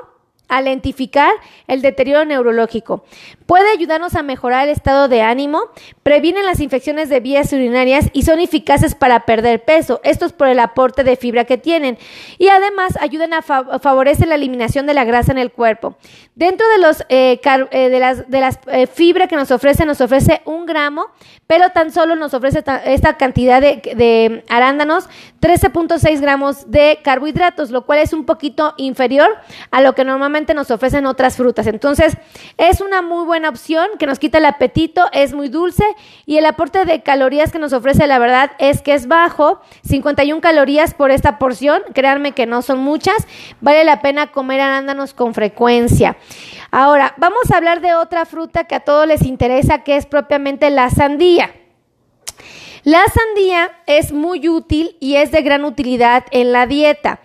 a 0.47 0.61
lentificar 0.61 1.31
el 1.67 1.81
deterioro 1.81 2.25
neurológico. 2.25 3.03
Puede 3.45 3.71
ayudarnos 3.71 4.15
a 4.15 4.23
mejorar 4.23 4.65
el 4.65 4.73
estado 4.73 5.07
de 5.07 5.21
ánimo, 5.21 5.61
previenen 6.03 6.45
las 6.45 6.59
infecciones 6.59 7.09
de 7.09 7.19
vías 7.19 7.51
urinarias 7.53 8.09
y 8.13 8.23
son 8.23 8.39
eficaces 8.39 8.95
para 8.95 9.25
perder 9.25 9.63
peso. 9.63 10.01
Esto 10.03 10.25
es 10.25 10.33
por 10.33 10.47
el 10.47 10.59
aporte 10.59 11.03
de 11.03 11.15
fibra 11.15 11.45
que 11.45 11.57
tienen. 11.57 11.97
Y 12.37 12.49
además 12.49 12.97
ayudan 12.99 13.33
a 13.33 13.41
favorecer 13.41 14.27
la 14.27 14.35
eliminación 14.35 14.85
de 14.85 14.93
la 14.93 15.03
grasa 15.03 15.31
en 15.31 15.37
el 15.37 15.51
cuerpo. 15.51 15.97
Dentro 16.35 16.67
de, 16.67 16.79
los, 16.79 17.01
eh, 17.09 17.39
eh, 17.71 17.89
de 17.89 17.99
las, 17.99 18.29
de 18.29 18.39
las 18.39 18.59
eh, 18.67 18.87
fibra 18.87 19.27
que 19.27 19.35
nos 19.35 19.51
ofrece, 19.51 19.85
nos 19.85 20.01
ofrece 20.01 20.41
un 20.45 20.65
gramo, 20.65 21.07
pero 21.47 21.69
tan 21.69 21.91
solo 21.91 22.15
nos 22.15 22.33
ofrece 22.33 22.63
esta 22.85 23.17
cantidad 23.17 23.61
de 23.61 24.43
arándanos, 24.49 25.07
13.6 25.41 26.19
gramos 26.21 26.71
de 26.71 26.99
carbohidratos, 27.03 27.69
lo 27.69 27.85
cual 27.85 27.99
es 27.99 28.13
un 28.13 28.25
poquito 28.25 28.73
inferior 28.77 29.29
a 29.69 29.81
lo 29.81 29.93
que 29.93 30.03
normalmente 30.03 30.34
nos 30.53 30.69
ofrecen 30.69 31.05
otras 31.05 31.37
frutas. 31.37 31.65
Entonces, 31.67 32.17
es 32.57 32.81
una 32.81 33.01
muy 33.01 33.25
buena 33.25 33.49
opción 33.49 33.87
que 33.97 34.05
nos 34.05 34.19
quita 34.19 34.39
el 34.39 34.45
apetito, 34.45 35.05
es 35.13 35.33
muy 35.33 35.47
dulce 35.47 35.85
y 36.25 36.37
el 36.37 36.45
aporte 36.45 36.83
de 36.83 37.01
calorías 37.01 37.51
que 37.51 37.59
nos 37.59 37.71
ofrece, 37.71 38.05
la 38.07 38.19
verdad, 38.19 38.51
es 38.59 38.81
que 38.81 38.93
es 38.93 39.07
bajo, 39.07 39.61
51 39.87 40.41
calorías 40.41 40.93
por 40.93 41.11
esta 41.11 41.39
porción, 41.39 41.81
créanme 41.93 42.33
que 42.33 42.45
no 42.45 42.61
son 42.61 42.79
muchas, 42.79 43.27
vale 43.61 43.85
la 43.85 44.01
pena 44.01 44.31
comer 44.31 44.59
arándanos 44.59 45.13
con 45.13 45.33
frecuencia. 45.33 46.17
Ahora, 46.71 47.13
vamos 47.17 47.49
a 47.51 47.57
hablar 47.57 47.79
de 47.79 47.95
otra 47.95 48.25
fruta 48.25 48.65
que 48.65 48.75
a 48.75 48.81
todos 48.81 49.07
les 49.07 49.21
interesa, 49.23 49.83
que 49.83 49.95
es 49.95 50.05
propiamente 50.05 50.69
la 50.69 50.89
sandía. 50.89 51.51
La 52.85 53.03
sandía 53.07 53.71
es 53.87 54.11
muy 54.11 54.47
útil 54.47 54.95
y 54.99 55.15
es 55.15 55.31
de 55.31 55.41
gran 55.41 55.65
utilidad 55.65 56.23
en 56.29 56.51
la 56.51 56.67
dieta. 56.67 57.19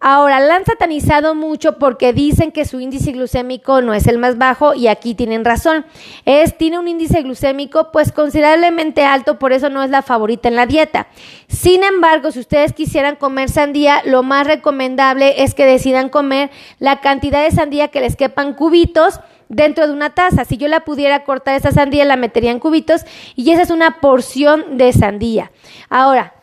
Ahora, 0.00 0.38
la 0.38 0.54
han 0.54 0.64
satanizado 0.64 1.34
mucho 1.34 1.78
porque 1.78 2.12
dicen 2.12 2.52
que 2.52 2.64
su 2.64 2.78
índice 2.78 3.10
glucémico 3.10 3.80
no 3.82 3.94
es 3.94 4.06
el 4.06 4.18
más 4.18 4.38
bajo 4.38 4.74
y 4.74 4.86
aquí 4.86 5.16
tienen 5.16 5.44
razón. 5.44 5.84
Es, 6.24 6.56
tiene 6.56 6.78
un 6.78 6.86
índice 6.86 7.22
glucémico 7.22 7.90
pues 7.90 8.12
considerablemente 8.12 9.04
alto, 9.04 9.40
por 9.40 9.52
eso 9.52 9.70
no 9.70 9.82
es 9.82 9.90
la 9.90 10.02
favorita 10.02 10.48
en 10.48 10.54
la 10.54 10.66
dieta. 10.66 11.08
Sin 11.48 11.82
embargo, 11.82 12.30
si 12.30 12.38
ustedes 12.38 12.72
quisieran 12.72 13.16
comer 13.16 13.48
sandía, 13.50 14.00
lo 14.04 14.22
más 14.22 14.46
recomendable 14.46 15.42
es 15.42 15.54
que 15.54 15.66
decidan 15.66 16.10
comer 16.10 16.50
la 16.78 17.00
cantidad 17.00 17.42
de 17.42 17.50
sandía 17.50 17.88
que 17.88 18.00
les 18.00 18.14
quepan 18.14 18.54
cubitos 18.54 19.18
dentro 19.48 19.88
de 19.88 19.92
una 19.92 20.10
taza. 20.10 20.44
Si 20.44 20.58
yo 20.58 20.68
la 20.68 20.84
pudiera 20.84 21.24
cortar 21.24 21.56
esa 21.56 21.72
sandía, 21.72 22.04
la 22.04 22.16
metería 22.16 22.52
en 22.52 22.60
cubitos 22.60 23.02
y 23.34 23.50
esa 23.50 23.62
es 23.62 23.70
una 23.70 24.00
porción 24.00 24.78
de 24.78 24.92
sandía. 24.92 25.50
Ahora, 25.88 26.34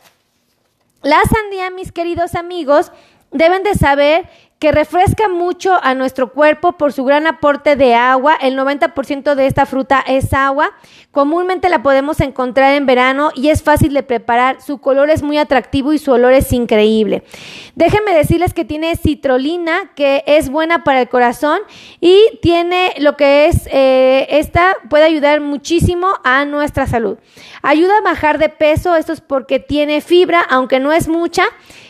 la 1.03 1.21
sandía, 1.23 1.69
mis 1.69 1.91
queridos 1.91 2.35
amigos, 2.35 2.91
deben 3.36 3.63
de 3.63 3.76
saber 3.76 4.28
que 4.60 4.71
refresca 4.71 5.28
mucho 5.28 5.78
a 5.84 5.93
nuestro 5.95 6.32
cuerpo 6.32 6.71
por 6.71 6.93
su 6.93 7.04
gran 7.04 7.28
aporte 7.28 7.76
de 7.76 7.93
agua. 7.93 8.36
El 8.41 8.58
90% 8.58 9.36
de 9.36 9.48
esta 9.48 9.65
fruta 9.65 10.04
es 10.08 10.34
agua. 10.34 10.71
Comúnmente 11.12 11.67
la 11.67 11.84
podemos 11.84 12.21
encontrar 12.21 12.74
en 12.74 12.86
verano 12.86 13.32
y 13.36 13.50
es 13.50 13.62
fácil 13.62 13.93
de 13.93 14.02
preparar. 14.02 14.62
Su 14.62 14.78
color 14.78 15.10
es 15.10 15.24
muy 15.24 15.38
atractivo 15.38 15.91
y 15.91 15.98
su 15.98 16.12
olor 16.12 16.32
es 16.32 16.54
increíble. 16.54 17.24
Déjenme 17.76 18.13
decirles 18.13 18.54
que 18.54 18.63
tiene 18.63 18.95
citrolina, 18.95 19.91
que 19.93 20.24
es 20.26 20.50
buena 20.50 20.86
para 20.86 21.02
el 21.02 21.10
corazón 21.10 21.60
y 22.00 22.39
tiene 22.41 22.93
lo 23.00 23.17
que 23.17 23.48
es, 23.48 23.67
eh, 23.71 24.26
esta 24.30 24.78
puede 24.89 25.04
ayudar 25.04 25.41
muchísimo 25.41 26.08
a 26.24 26.45
nuestra 26.45 26.88
salud. 26.88 27.17
Ayuda 27.62 27.98
a 27.98 28.02
bajar 28.02 28.38
de 28.38 28.50
peso, 28.50 28.95
esto 28.95 29.12
es 29.12 29.19
porque 29.19 29.60
tiene 29.60 30.00
fibra, 30.00 30.41
aunque 30.41 30.80
no 30.80 30.93
es 30.93 31.10
mucha 31.10 31.43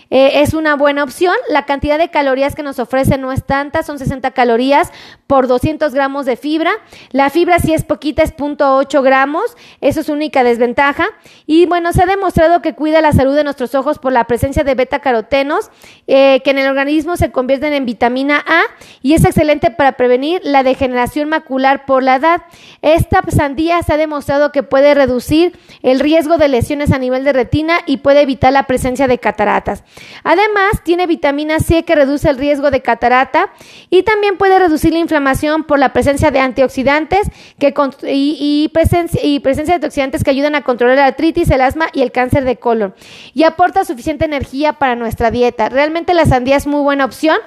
eh, 0.10 0.42
es 0.42 0.54
una 0.54 0.76
buena 0.76 1.04
opción. 1.04 1.36
La 1.50 1.66
cantidad 1.66 1.98
de 1.98 2.10
calorías 2.10 2.56
que 2.56 2.64
nos 2.64 2.80
ofrece 2.80 3.18
no 3.18 3.32
es 3.32 3.44
tanta, 3.44 3.84
son 3.84 4.00
60 4.00 4.32
calorías 4.32 4.92
por 5.28 5.48
200 5.48 5.94
gramos 5.94 6.26
de 6.26 6.36
fibra. 6.36 6.72
La 7.12 7.30
fibra 7.30 7.60
si 7.60 7.74
es 7.74 7.84
poquita 7.84 8.24
es 8.24 8.36
0.8 8.36 9.02
gramos, 9.02 9.58
eso 9.82 10.02
es 10.02 10.10
única 10.10 10.44
desventaja. 10.44 11.08
Y 11.46 11.66
bueno, 11.66 11.94
se 11.94 12.04
ha 12.04 12.06
demostrado 12.06 12.62
que 12.62 12.76
cuida 12.76 13.02
la 13.02 13.12
salud 13.12 13.36
de 13.36 13.44
nuestros 13.44 13.76
ojos 13.76 14.00
por 14.00 14.12
la 14.12 14.26
presencia 14.26 14.64
de 14.64 14.76
beta 14.76 15.00
carotenos, 15.00 15.70
eh, 16.08 16.42
que 16.44 16.52
en 16.52 16.60
el 16.60 16.68
organismo 16.68 17.18
se 17.18 17.32
convierten 17.32 17.74
en 17.74 17.86
vitamina 17.86 18.44
A 18.48 18.62
y 19.02 19.14
es 19.14 19.26
excelente 19.26 19.72
para 19.72 19.94
prevenir 19.94 20.42
la 20.44 20.64
degeneración 20.64 21.30
macular 21.30 21.86
por 21.86 22.04
la 22.04 22.16
edad. 22.16 22.44
Esta 22.82 23.22
sandía 23.30 23.82
se 23.84 23.94
ha 23.94 23.98
demostrado 23.98 24.52
que 24.52 24.64
puede 24.64 24.94
reducir 24.94 25.58
el 25.82 26.00
riesgo 26.00 26.38
de 26.38 26.48
lesiones 26.48 26.92
a 26.92 27.00
nivel 27.00 27.24
de 27.24 27.34
retina 27.34 27.80
y 27.86 27.98
puede 27.98 28.22
evitar 28.22 28.54
la 28.54 28.64
presencia 28.64 29.08
de 29.08 29.18
cataratas. 29.18 29.84
Además, 30.24 30.84
tiene 30.84 31.08
vitamina 31.08 31.60
C 31.60 31.84
que 31.84 31.96
reduce 31.96 32.30
el 32.30 32.38
riesgo 32.38 32.72
de 32.72 32.82
catarata 32.82 33.52
y 33.90 34.04
también 34.04 34.38
puede 34.38 34.60
reducir 34.60 34.94
la 34.94 35.00
inflamación 35.00 35.64
por 35.64 35.80
la 35.80 35.94
presencia 35.94 36.32
de 36.32 36.40
antioxidantes 36.40 37.30
que, 37.60 37.74
y, 38.08 38.70
presencia, 38.74 39.20
y 39.24 39.40
presencia 39.40 39.74
de 39.74 39.76
antioxidantes 39.76 40.24
que 40.24 40.32
ayudan 40.32 40.56
a 40.56 40.64
controlar 40.64 40.98
la 40.98 41.06
artritis, 41.06 41.50
el 41.50 41.62
asma 41.62 41.88
y 41.94 42.02
el 42.02 42.12
cáncer 42.12 42.46
de 42.46 42.58
colon. 42.58 42.96
Y 43.34 43.44
aporta 43.44 43.86
suficiente 43.86 44.26
energía 44.26 44.74
para 44.74 44.96
nuestra 44.96 45.32
dieta. 45.32 45.70
Realmente 45.70 46.14
la 46.14 46.26
sandía 46.26 46.58
es 46.58 46.68
muy 46.68 46.82
buena 46.82 47.06
opción, 47.06 47.38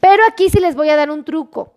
pero 0.00 0.22
aquí 0.28 0.50
sí 0.50 0.60
les 0.60 0.74
voy 0.74 0.90
a 0.90 0.96
dar 0.96 1.10
un 1.10 1.24
truco. 1.24 1.72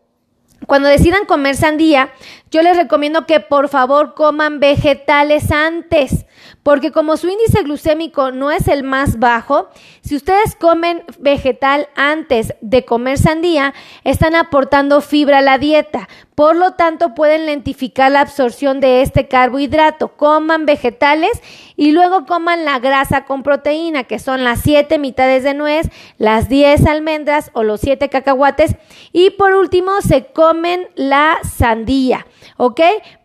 Cuando 0.68 0.90
decidan 0.90 1.26
comer 1.26 1.56
sandía, 1.56 2.12
yo 2.52 2.62
les 2.62 2.78
recomiendo 2.78 3.26
que 3.26 3.40
por 3.40 3.68
favor 3.68 4.14
coman 4.14 4.60
vegetales 4.60 5.52
antes, 5.52 6.26
porque 6.64 6.92
como 6.92 7.18
su 7.18 7.28
índice 7.30 7.64
glucémico 7.64 8.32
no 8.32 8.52
es 8.52 8.68
el 8.68 8.84
más 8.84 9.20
bajo, 9.20 9.70
si 10.02 10.16
ustedes 10.16 10.56
comen 10.56 11.04
vegetal 11.20 11.88
antes 11.96 12.54
de 12.62 12.86
comer 12.86 13.18
sandía, 13.18 13.74
están 14.04 14.36
aportando 14.36 15.02
fibra 15.02 15.40
a 15.40 15.42
la 15.42 15.58
dieta. 15.58 16.08
Por 16.36 16.56
lo 16.56 16.72
tanto, 16.72 17.14
pueden 17.14 17.46
lentificar 17.46 18.12
la 18.12 18.22
absorción 18.22 18.80
de 18.80 19.02
este 19.02 19.28
carbohidrato. 19.28 20.16
Coman 20.16 20.66
vegetales 20.66 21.32
y 21.76 21.92
luego 21.92 22.26
coman 22.26 22.66
la 22.66 22.80
grasa 22.80 23.26
con 23.26 23.44
proteína, 23.44 24.06
que 24.06 24.18
son 24.18 24.44
las 24.44 24.62
7 24.62 24.98
mitades 24.98 25.44
de 25.44 25.54
nuez, 25.54 25.90
las 26.18 26.50
10 26.50 26.86
almendras 26.86 27.52
o 27.54 27.64
los 27.64 27.82
7 27.82 28.10
cacahuates. 28.10 28.76
Y 29.12 29.32
por 29.32 29.54
último, 29.54 30.02
se 30.02 30.26
comen 30.28 30.88
la 30.96 31.38
sandía. 31.44 32.26
¿ok? 32.58 32.80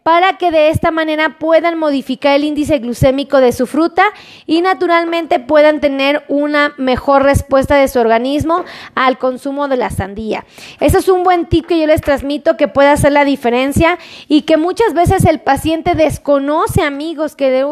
Para 0.06 0.38
que 0.38 0.52
de 0.52 0.68
esta 0.68 0.92
manera 0.92 1.36
puedan 1.40 1.80
modificar 1.80 2.36
el 2.36 2.44
índice 2.44 2.78
glucémico 2.78 3.40
de 3.40 3.50
su 3.50 3.66
fruta 3.66 4.04
y 4.46 4.60
naturalmente 4.60 5.40
puedan 5.40 5.80
tener 5.80 6.22
una 6.28 6.74
mejor 6.76 7.24
respuesta 7.24 7.74
de 7.74 7.88
su 7.88 7.98
organismo 7.98 8.64
al 8.94 9.18
consumo 9.18 9.66
de 9.66 9.76
la 9.76 9.90
sandía. 9.90 10.44
Eso 10.78 10.98
es 10.98 11.08
un 11.08 11.24
buen 11.24 11.46
tip 11.46 11.66
que 11.66 11.80
yo 11.80 11.88
les 11.88 12.02
transmito 12.02 12.56
que 12.56 12.68
puede 12.68 12.90
hacer 12.90 13.10
la 13.10 13.24
diferencia 13.24 13.98
y 14.28 14.42
que 14.42 14.56
muchas 14.56 14.94
veces 14.94 15.24
el 15.24 15.40
paciente 15.40 15.96
desconoce, 15.96 16.82
amigos, 16.82 17.34
que 17.34 17.66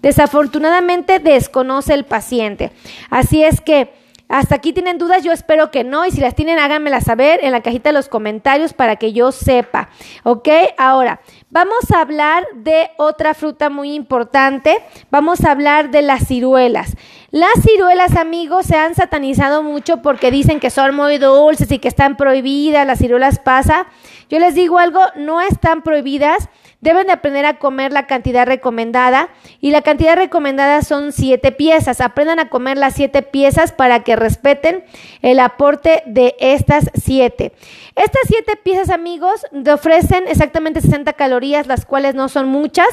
desafortunadamente 0.00 1.18
desconoce 1.18 1.92
el 1.92 2.04
paciente. 2.04 2.72
Así 3.10 3.44
es 3.44 3.60
que 3.60 3.92
hasta 4.28 4.56
aquí 4.56 4.72
tienen 4.72 4.98
dudas, 4.98 5.22
yo 5.22 5.30
espero 5.30 5.70
que 5.70 5.84
no, 5.84 6.04
y 6.04 6.10
si 6.10 6.20
las 6.20 6.34
tienen, 6.34 6.58
háganmelas 6.58 7.04
saber 7.04 7.40
en 7.42 7.52
la 7.52 7.60
cajita 7.60 7.90
de 7.90 7.94
los 7.94 8.08
comentarios 8.08 8.72
para 8.72 8.96
que 8.96 9.12
yo 9.12 9.30
sepa, 9.30 9.88
¿ok? 10.24 10.48
Ahora, 10.76 11.20
vamos 11.50 11.90
a 11.94 12.00
hablar 12.00 12.44
de 12.54 12.90
otra 12.96 13.34
fruta 13.34 13.70
muy 13.70 13.94
importante, 13.94 14.82
vamos 15.10 15.44
a 15.44 15.52
hablar 15.52 15.90
de 15.90 16.02
las 16.02 16.26
ciruelas. 16.26 16.96
Las 17.30 17.62
ciruelas, 17.62 18.16
amigos, 18.16 18.66
se 18.66 18.76
han 18.76 18.94
satanizado 18.94 19.62
mucho 19.62 20.02
porque 20.02 20.30
dicen 20.30 20.58
que 20.58 20.70
son 20.70 20.94
muy 20.94 21.18
dulces 21.18 21.70
y 21.70 21.78
que 21.78 21.88
están 21.88 22.16
prohibidas, 22.16 22.86
las 22.86 22.98
ciruelas 22.98 23.38
pasa. 23.38 23.86
Yo 24.28 24.38
les 24.38 24.54
digo 24.54 24.78
algo, 24.78 25.00
no 25.16 25.40
están 25.40 25.82
prohibidas, 25.82 26.48
Deben 26.80 27.06
de 27.06 27.14
aprender 27.14 27.46
a 27.46 27.58
comer 27.58 27.92
la 27.92 28.06
cantidad 28.06 28.46
recomendada 28.46 29.30
y 29.60 29.70
la 29.70 29.82
cantidad 29.82 30.14
recomendada 30.14 30.82
son 30.82 31.12
siete 31.12 31.50
piezas. 31.50 32.00
Aprendan 32.00 32.38
a 32.38 32.48
comer 32.50 32.76
las 32.76 32.94
siete 32.94 33.22
piezas 33.22 33.72
para 33.72 34.04
que 34.04 34.14
respeten 34.14 34.84
el 35.22 35.40
aporte 35.40 36.02
de 36.06 36.36
estas 36.38 36.90
siete. 36.94 37.52
Estas 37.96 38.22
siete 38.26 38.56
piezas, 38.62 38.90
amigos, 38.90 39.46
te 39.64 39.72
ofrecen 39.72 40.24
exactamente 40.28 40.82
60 40.82 41.14
calorías, 41.14 41.66
las 41.66 41.86
cuales 41.86 42.14
no 42.14 42.28
son 42.28 42.48
muchas. 42.48 42.88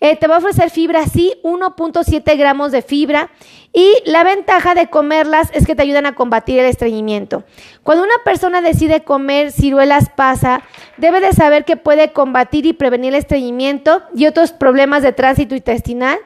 Eh, 0.00 0.14
te 0.14 0.28
va 0.28 0.36
a 0.36 0.38
ofrecer 0.38 0.70
fibra, 0.70 1.06
sí, 1.06 1.34
1.7 1.42 2.38
gramos 2.38 2.70
de 2.70 2.82
fibra. 2.82 3.30
Y 3.78 3.94
la 4.06 4.24
ventaja 4.24 4.74
de 4.74 4.86
comerlas 4.86 5.50
es 5.52 5.66
que 5.66 5.76
te 5.76 5.82
ayudan 5.82 6.06
a 6.06 6.14
combatir 6.14 6.58
el 6.58 6.64
estreñimiento. 6.64 7.44
Cuando 7.82 8.04
una 8.04 8.14
persona 8.24 8.62
decide 8.62 9.04
comer 9.04 9.52
ciruelas 9.52 10.08
pasa, 10.08 10.62
debe 10.96 11.20
de 11.20 11.34
saber 11.34 11.66
que 11.66 11.76
puede 11.76 12.10
combatir 12.14 12.64
y 12.64 12.72
prevenir 12.72 13.12
el 13.12 13.18
estreñimiento 13.18 14.00
y 14.14 14.24
otros 14.24 14.52
problemas 14.52 15.02
de 15.02 15.12
tránsito 15.12 15.54
intestinal. 15.54 16.18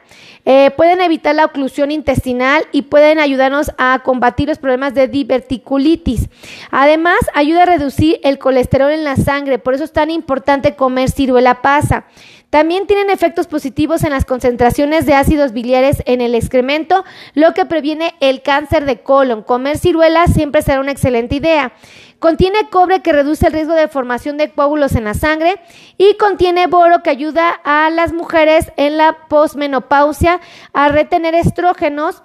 Eh, 0.45 0.71
pueden 0.77 1.01
evitar 1.01 1.35
la 1.35 1.43
oclusión 1.43 1.91
intestinal 1.91 2.63
y 2.71 2.83
pueden 2.83 3.19
ayudarnos 3.19 3.73
a 3.77 3.99
combatir 4.01 4.47
los 4.47 4.57
problemas 4.57 4.93
de 4.93 5.09
diverticulitis. 5.09 6.29
Además, 6.71 7.19
ayuda 7.33 7.63
a 7.63 7.65
reducir 7.65 8.21
el 8.23 8.39
colesterol 8.39 8.91
en 8.91 9.03
la 9.03 9.17
sangre, 9.17 9.59
por 9.59 9.73
eso 9.73 9.83
es 9.83 9.91
tan 9.91 10.09
importante 10.09 10.77
comer 10.77 11.11
ciruela 11.11 11.61
pasa. 11.61 12.05
También 12.51 12.85
tienen 12.85 13.09
efectos 13.09 13.47
positivos 13.47 14.03
en 14.03 14.09
las 14.09 14.25
concentraciones 14.25 15.05
de 15.05 15.13
ácidos 15.13 15.53
biliares 15.53 16.03
en 16.05 16.19
el 16.19 16.35
excremento, 16.35 17.05
lo 17.33 17.53
que 17.53 17.65
previene 17.65 18.13
el 18.19 18.41
cáncer 18.41 18.83
de 18.83 19.01
colon. 19.01 19.41
Comer 19.41 19.77
ciruelas 19.77 20.33
siempre 20.33 20.61
será 20.61 20.81
una 20.81 20.91
excelente 20.91 21.35
idea. 21.35 21.71
Contiene 22.19 22.69
cobre 22.69 23.01
que 23.01 23.13
reduce 23.13 23.47
el 23.47 23.53
riesgo 23.53 23.73
de 23.73 23.87
formación 23.87 24.37
de 24.37 24.51
coágulos 24.51 24.95
en 24.95 25.05
la 25.05 25.13
sangre 25.13 25.61
y 25.97 26.17
contiene 26.17 26.67
boro 26.67 27.03
que 27.03 27.09
ayuda 27.09 27.49
a 27.63 27.89
las 27.89 28.11
mujeres 28.11 28.73
en 28.75 28.97
la 28.97 29.29
posmenopausia 29.29 30.41
a 30.73 30.89
retener 30.89 31.33
estrógenos 31.35 32.21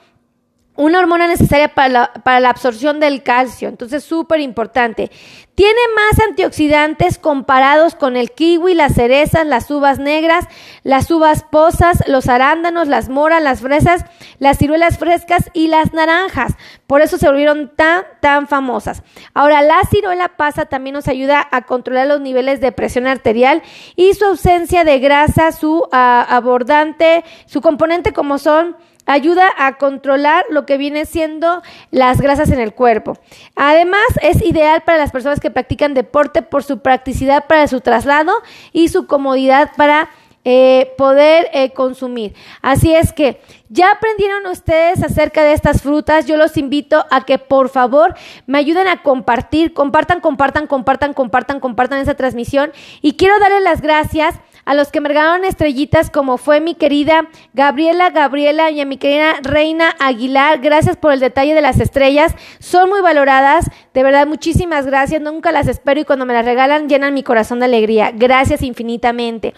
una 0.77 0.99
hormona 0.99 1.27
necesaria 1.27 1.69
para 1.69 1.89
la, 1.89 2.13
para 2.25 2.41
la 2.41 2.51
absorción 2.51 3.01
del 3.01 3.23
calcio, 3.23 3.69
entonces 3.69 4.05
súper 4.05 4.41
importante. 4.41 5.11
Tiene 5.55 5.81
más 5.95 6.21
antioxidantes 6.29 7.17
comparados 7.17 7.95
con 7.95 8.19
el 8.19 8.31
kiwi, 8.31 8.75
las 8.75 8.95
cerezas, 8.95 9.47
las 9.47 9.71
uvas 9.71 9.99
negras, 9.99 10.45
las 10.83 11.11
uvas 11.11 11.45
posas, 11.45 12.07
los 12.09 12.29
arándanos, 12.29 12.89
las 12.89 13.09
moras, 13.09 13.43
las 13.43 13.63
fresas, 13.63 14.05
las 14.39 14.59
ciruelas 14.59 14.99
frescas 14.99 15.51
y 15.55 15.69
las 15.69 15.95
naranjas. 15.95 16.57
Por 16.87 17.01
eso 17.01 17.17
se 17.17 17.27
volvieron 17.27 17.73
tan, 17.75 18.05
tan 18.21 18.49
famosas. 18.49 19.03
Ahora, 19.33 19.63
la 19.63 19.81
ciruela 19.91 20.37
pasa 20.37 20.67
también 20.67 20.93
nos 20.93 21.09
ayuda 21.09 21.49
a 21.51 21.63
controlar 21.63 22.07
los 22.07 22.21
niveles 22.21 22.61
de 22.61 22.73
presión 22.73 23.07
arterial 23.07 23.63
y 23.97 24.13
su 24.13 24.27
ausencia 24.27 24.85
de 24.85 24.99
grasa, 24.99 25.53
su 25.53 25.89
ah, 25.91 26.27
abordante, 26.29 27.25
su 27.47 27.63
componente 27.63 28.13
como 28.13 28.37
son 28.37 28.77
ayuda 29.07 29.49
a 29.57 29.79
controlar 29.79 30.45
lo 30.51 30.67
que 30.67 30.77
viene 30.77 31.07
siendo 31.07 31.63
las 31.91 32.21
grasas 32.21 32.51
en 32.51 32.61
el 32.61 32.75
cuerpo. 32.75 33.19
Además, 33.55 34.05
es 34.21 34.43
ideal 34.43 34.83
para 34.85 34.99
las 34.99 35.13
personas 35.13 35.41
que 35.41 35.51
practican 35.51 35.95
deporte 35.95 36.43
por 36.43 36.63
su 36.63 36.81
practicidad 36.81 37.47
para 37.47 37.67
su 37.69 37.81
traslado 37.81 38.33
y 38.73 38.89
su 38.89 39.07
comodidad 39.07 39.71
para 39.77 40.11
eh, 40.49 40.95
poder 40.97 41.49
eh, 41.53 41.73
consumir. 41.73 42.33
Así 42.63 42.95
es 42.95 43.13
que 43.13 43.41
ya 43.69 43.91
aprendieron 43.91 44.47
ustedes 44.47 45.03
acerca 45.03 45.43
de 45.43 45.55
estas 45.55 45.83
frutas. 45.83 46.27
Yo 46.27 46.37
los 46.37 46.57
invito 46.57 47.05
a 47.11 47.25
que 47.25 47.39
por 47.39 47.69
favor 47.69 48.15
me 48.47 48.59
ayuden 48.59 48.87
a 48.87 49.03
compartir, 49.03 49.75
compartan, 49.75 50.21
compartan, 50.21 50.69
compartan, 50.69 51.15
compartan, 51.15 51.59
compartan 51.59 51.99
esa 51.99 52.15
transmisión. 52.15 52.71
Y 53.03 53.15
quiero 53.15 53.41
darles 53.41 53.63
las 53.63 53.83
gracias 53.83 54.37
a 54.65 54.75
los 54.75 54.89
que 54.89 55.01
me 55.01 55.09
regalaron 55.09 55.45
estrellitas, 55.45 56.11
como 56.11 56.39
fue 56.39 56.61
mi 56.61 56.75
querida 56.75 57.29
Gabriela 57.55 58.11
Gabriela 58.11 58.71
y 58.71 58.81
a 58.81 58.85
mi 58.85 58.99
querida 58.99 59.35
Reina 59.43 59.97
Aguilar. 59.99 60.61
Gracias 60.61 60.97
por 60.97 61.13
el 61.13 61.21
detalle 61.21 61.55
de 61.55 61.61
las 61.61 61.81
estrellas. 61.81 62.35
Son 62.61 62.89
muy 62.89 63.01
valoradas. 63.01 63.69
De 63.95 64.03
verdad, 64.03 64.27
muchísimas 64.27 64.87
gracias. 64.87 65.23
Nunca 65.23 65.51
las 65.51 65.67
espero 65.69 66.01
y 66.01 66.05
cuando 66.05 66.27
me 66.27 66.35
las 66.35 66.45
regalan 66.45 66.89
llenan 66.89 67.15
mi 67.15 67.23
corazón 67.23 67.61
de 67.61 67.65
alegría. 67.65 68.13
Gracias 68.15 68.63
infinitamente. 68.63 69.55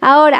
Ahora, 0.00 0.31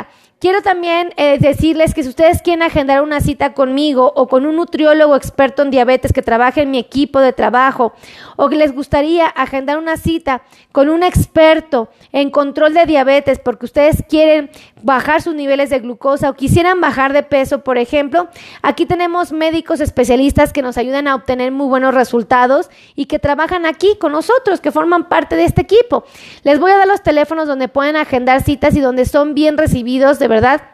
Quiero 0.42 0.60
también 0.60 1.12
eh, 1.16 1.38
decirles 1.38 1.94
que 1.94 2.02
si 2.02 2.08
ustedes 2.08 2.42
quieren 2.42 2.64
agendar 2.64 3.00
una 3.02 3.20
cita 3.20 3.54
conmigo 3.54 4.12
o 4.16 4.26
con 4.26 4.44
un 4.44 4.56
nutriólogo 4.56 5.14
experto 5.14 5.62
en 5.62 5.70
diabetes 5.70 6.12
que 6.12 6.20
trabaje 6.20 6.62
en 6.62 6.72
mi 6.72 6.80
equipo 6.80 7.20
de 7.20 7.32
trabajo 7.32 7.92
o 8.34 8.48
que 8.48 8.56
les 8.56 8.74
gustaría 8.74 9.26
agendar 9.26 9.78
una 9.78 9.96
cita 9.96 10.42
con 10.72 10.88
un 10.88 11.04
experto 11.04 11.90
en 12.10 12.30
control 12.30 12.74
de 12.74 12.86
diabetes 12.86 13.38
porque 13.38 13.66
ustedes 13.66 14.02
quieren 14.08 14.50
bajar 14.82 15.22
sus 15.22 15.34
niveles 15.34 15.70
de 15.70 15.78
glucosa 15.78 16.30
o 16.30 16.34
quisieran 16.34 16.80
bajar 16.80 17.12
de 17.12 17.22
peso, 17.22 17.62
por 17.64 17.78
ejemplo, 17.78 18.28
aquí 18.62 18.86
tenemos 18.86 19.32
médicos 19.32 19.80
especialistas 19.80 20.52
que 20.52 20.62
nos 20.62 20.78
ayudan 20.78 21.08
a 21.08 21.14
obtener 21.14 21.52
muy 21.52 21.66
buenos 21.66 21.94
resultados 21.94 22.70
y 22.94 23.06
que 23.06 23.18
trabajan 23.18 23.66
aquí 23.66 23.96
con 23.98 24.12
nosotros, 24.12 24.60
que 24.60 24.72
forman 24.72 25.08
parte 25.08 25.36
de 25.36 25.44
este 25.44 25.62
equipo. 25.62 26.04
Les 26.42 26.58
voy 26.58 26.72
a 26.72 26.78
dar 26.78 26.88
los 26.88 27.02
teléfonos 27.02 27.46
donde 27.46 27.68
pueden 27.68 27.96
agendar 27.96 28.42
citas 28.42 28.74
y 28.74 28.80
donde 28.80 29.04
son 29.04 29.34
bien 29.34 29.56
recibidos 29.58 30.18
de 30.18 30.28
verdad 30.28 30.71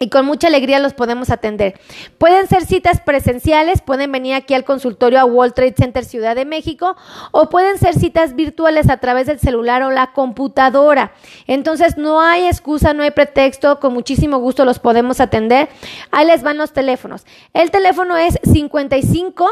y 0.00 0.08
con 0.08 0.26
mucha 0.26 0.48
alegría 0.48 0.80
los 0.80 0.94
podemos 0.94 1.30
atender. 1.30 1.78
Pueden 2.18 2.48
ser 2.48 2.64
citas 2.64 3.00
presenciales, 3.00 3.82
pueden 3.82 4.10
venir 4.10 4.34
aquí 4.34 4.54
al 4.54 4.64
consultorio 4.64 5.20
a 5.20 5.24
World 5.24 5.54
Trade 5.54 5.74
Center 5.76 6.04
Ciudad 6.04 6.34
de 6.34 6.46
México 6.46 6.96
o 7.30 7.48
pueden 7.50 7.78
ser 7.78 7.94
citas 7.94 8.34
virtuales 8.34 8.88
a 8.88 8.96
través 8.96 9.26
del 9.26 9.38
celular 9.38 9.82
o 9.82 9.90
la 9.90 10.12
computadora. 10.12 11.12
Entonces 11.46 11.98
no 11.98 12.20
hay 12.20 12.46
excusa, 12.46 12.94
no 12.94 13.02
hay 13.02 13.10
pretexto, 13.10 13.78
con 13.78 13.92
muchísimo 13.92 14.38
gusto 14.38 14.64
los 14.64 14.78
podemos 14.78 15.20
atender. 15.20 15.68
Ahí 16.10 16.26
les 16.26 16.42
van 16.42 16.56
los 16.56 16.72
teléfonos. 16.72 17.26
El 17.52 17.70
teléfono 17.70 18.16
es 18.16 18.38
55 18.42 19.46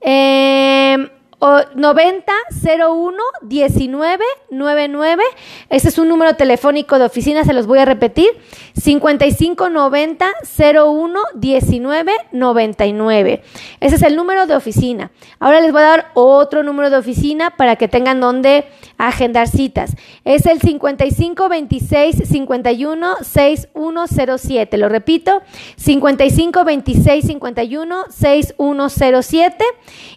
eh, 0.00 1.10
o 1.40 1.60
90 1.74 2.32
01 2.62 3.16
19 3.42 4.24
99. 4.50 5.22
Ese 5.70 5.88
es 5.88 5.98
un 5.98 6.08
número 6.08 6.36
telefónico 6.36 6.98
de 6.98 7.06
oficina, 7.06 7.44
se 7.44 7.54
los 7.54 7.66
voy 7.66 7.78
a 7.78 7.84
repetir. 7.84 8.28
55 8.76 9.70
90 9.70 10.26
01 10.58 11.20
19 11.34 12.12
99. 12.32 13.42
Ese 13.80 13.96
es 13.96 14.02
el 14.02 14.16
número 14.16 14.46
de 14.46 14.54
oficina. 14.54 15.10
Ahora 15.38 15.60
les 15.60 15.72
voy 15.72 15.80
a 15.82 15.86
dar 15.86 16.10
otro 16.14 16.62
número 16.62 16.90
de 16.90 16.98
oficina 16.98 17.50
para 17.56 17.76
que 17.76 17.88
tengan 17.88 18.20
donde 18.20 18.66
agendar 18.98 19.48
citas. 19.48 19.96
Es 20.24 20.44
el 20.46 20.60
55 20.60 21.48
26 21.48 22.16
51 22.28 23.16
6107. 23.22 24.76
Lo 24.76 24.88
repito, 24.88 25.40
55 25.76 26.64
26 26.64 27.26
51 27.26 28.04
6107. 28.10 29.64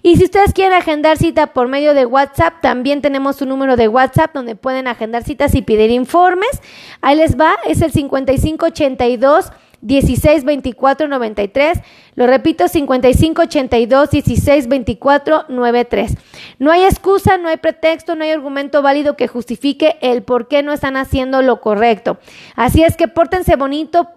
Y 0.01 0.17
si 0.17 0.25
ustedes 0.25 0.53
quieren 0.53 0.73
agendar 0.73 1.12
cita 1.15 1.47
por 1.47 1.67
medio 1.67 1.93
de 1.93 2.06
WhatsApp. 2.06 2.62
También 2.62 3.02
tenemos 3.02 3.41
un 3.41 3.49
número 3.49 3.76
de 3.76 3.88
WhatsApp 3.88 4.34
donde 4.34 4.56
pueden 4.56 4.88
agendar 4.88 5.23
citas 5.23 5.56
y 5.56 5.62
pedir 5.62 5.91
informes. 5.91 6.49
Ahí 7.02 7.17
les 7.17 7.38
va, 7.38 7.56
es 7.65 7.82
el 7.82 7.91
5582 7.91 9.52
16 9.82 10.45
24 10.45 11.08
93. 11.08 11.80
Lo 12.15 12.28
repito, 12.28 12.67
55 12.67 13.41
82 13.41 14.12
16 14.12 14.67
24 14.67 15.45
93. 15.49 16.15
No 16.60 16.71
hay 16.71 16.84
excusa, 16.84 17.38
no 17.38 17.49
hay 17.49 17.58
pretexto, 17.58 18.15
no 18.15 18.23
hay 18.23 18.32
argumento 18.32 18.82
válido 18.82 19.15
que 19.15 19.28
justifique 19.28 19.97
el 20.02 20.23
por 20.23 20.47
qué 20.47 20.63
no 20.63 20.73
están 20.73 20.97
haciendo 20.97 21.41
lo 21.41 21.62
correcto. 21.62 22.17
Así 22.56 22.84
es 22.84 22.95
que 22.95 23.08
pórtense 23.08 23.56
bonito, 23.56 24.10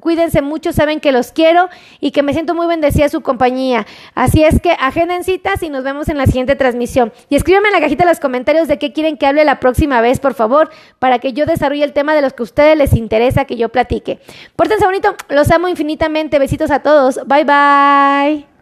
cuídense 0.00 0.42
mucho, 0.42 0.72
saben 0.72 1.00
que 1.00 1.12
los 1.12 1.32
quiero 1.32 1.68
y 2.00 2.10
que 2.10 2.22
me 2.22 2.32
siento 2.32 2.54
muy 2.54 2.66
bendecida 2.66 3.08
su 3.08 3.20
compañía. 3.20 3.86
Así 4.14 4.42
es 4.42 4.60
que 4.60 4.72
agenden 4.72 5.24
citas 5.24 5.62
y 5.62 5.70
nos 5.70 5.84
vemos 5.84 6.08
en 6.08 6.18
la 6.18 6.26
siguiente 6.26 6.56
transmisión. 6.56 7.12
Y 7.28 7.36
escríbanme 7.36 7.68
en 7.68 7.74
la 7.74 7.80
cajita 7.80 8.04
de 8.04 8.10
los 8.10 8.20
comentarios 8.20 8.68
de 8.68 8.78
qué 8.78 8.92
quieren 8.92 9.16
que 9.16 9.26
hable 9.26 9.44
la 9.44 9.60
próxima 9.60 10.00
vez, 10.00 10.20
por 10.20 10.34
favor, 10.34 10.70
para 10.98 11.18
que 11.18 11.32
yo 11.32 11.46
desarrolle 11.46 11.84
el 11.84 11.92
tema 11.92 12.14
de 12.14 12.22
los 12.22 12.32
que 12.32 12.42
a 12.42 12.44
ustedes 12.44 12.76
les 12.76 12.94
interesa 12.94 13.44
que 13.44 13.56
yo 13.56 13.68
platique. 13.68 14.18
Pórtense 14.56 14.84
bonito 14.84 15.14
los 15.28 15.50
amo 15.50 15.68
infinitamente. 15.68 16.38
Besitos 16.38 16.70
a 16.70 16.80
todos. 16.80 17.20
Bye 17.36 17.44
bye. 17.44 18.55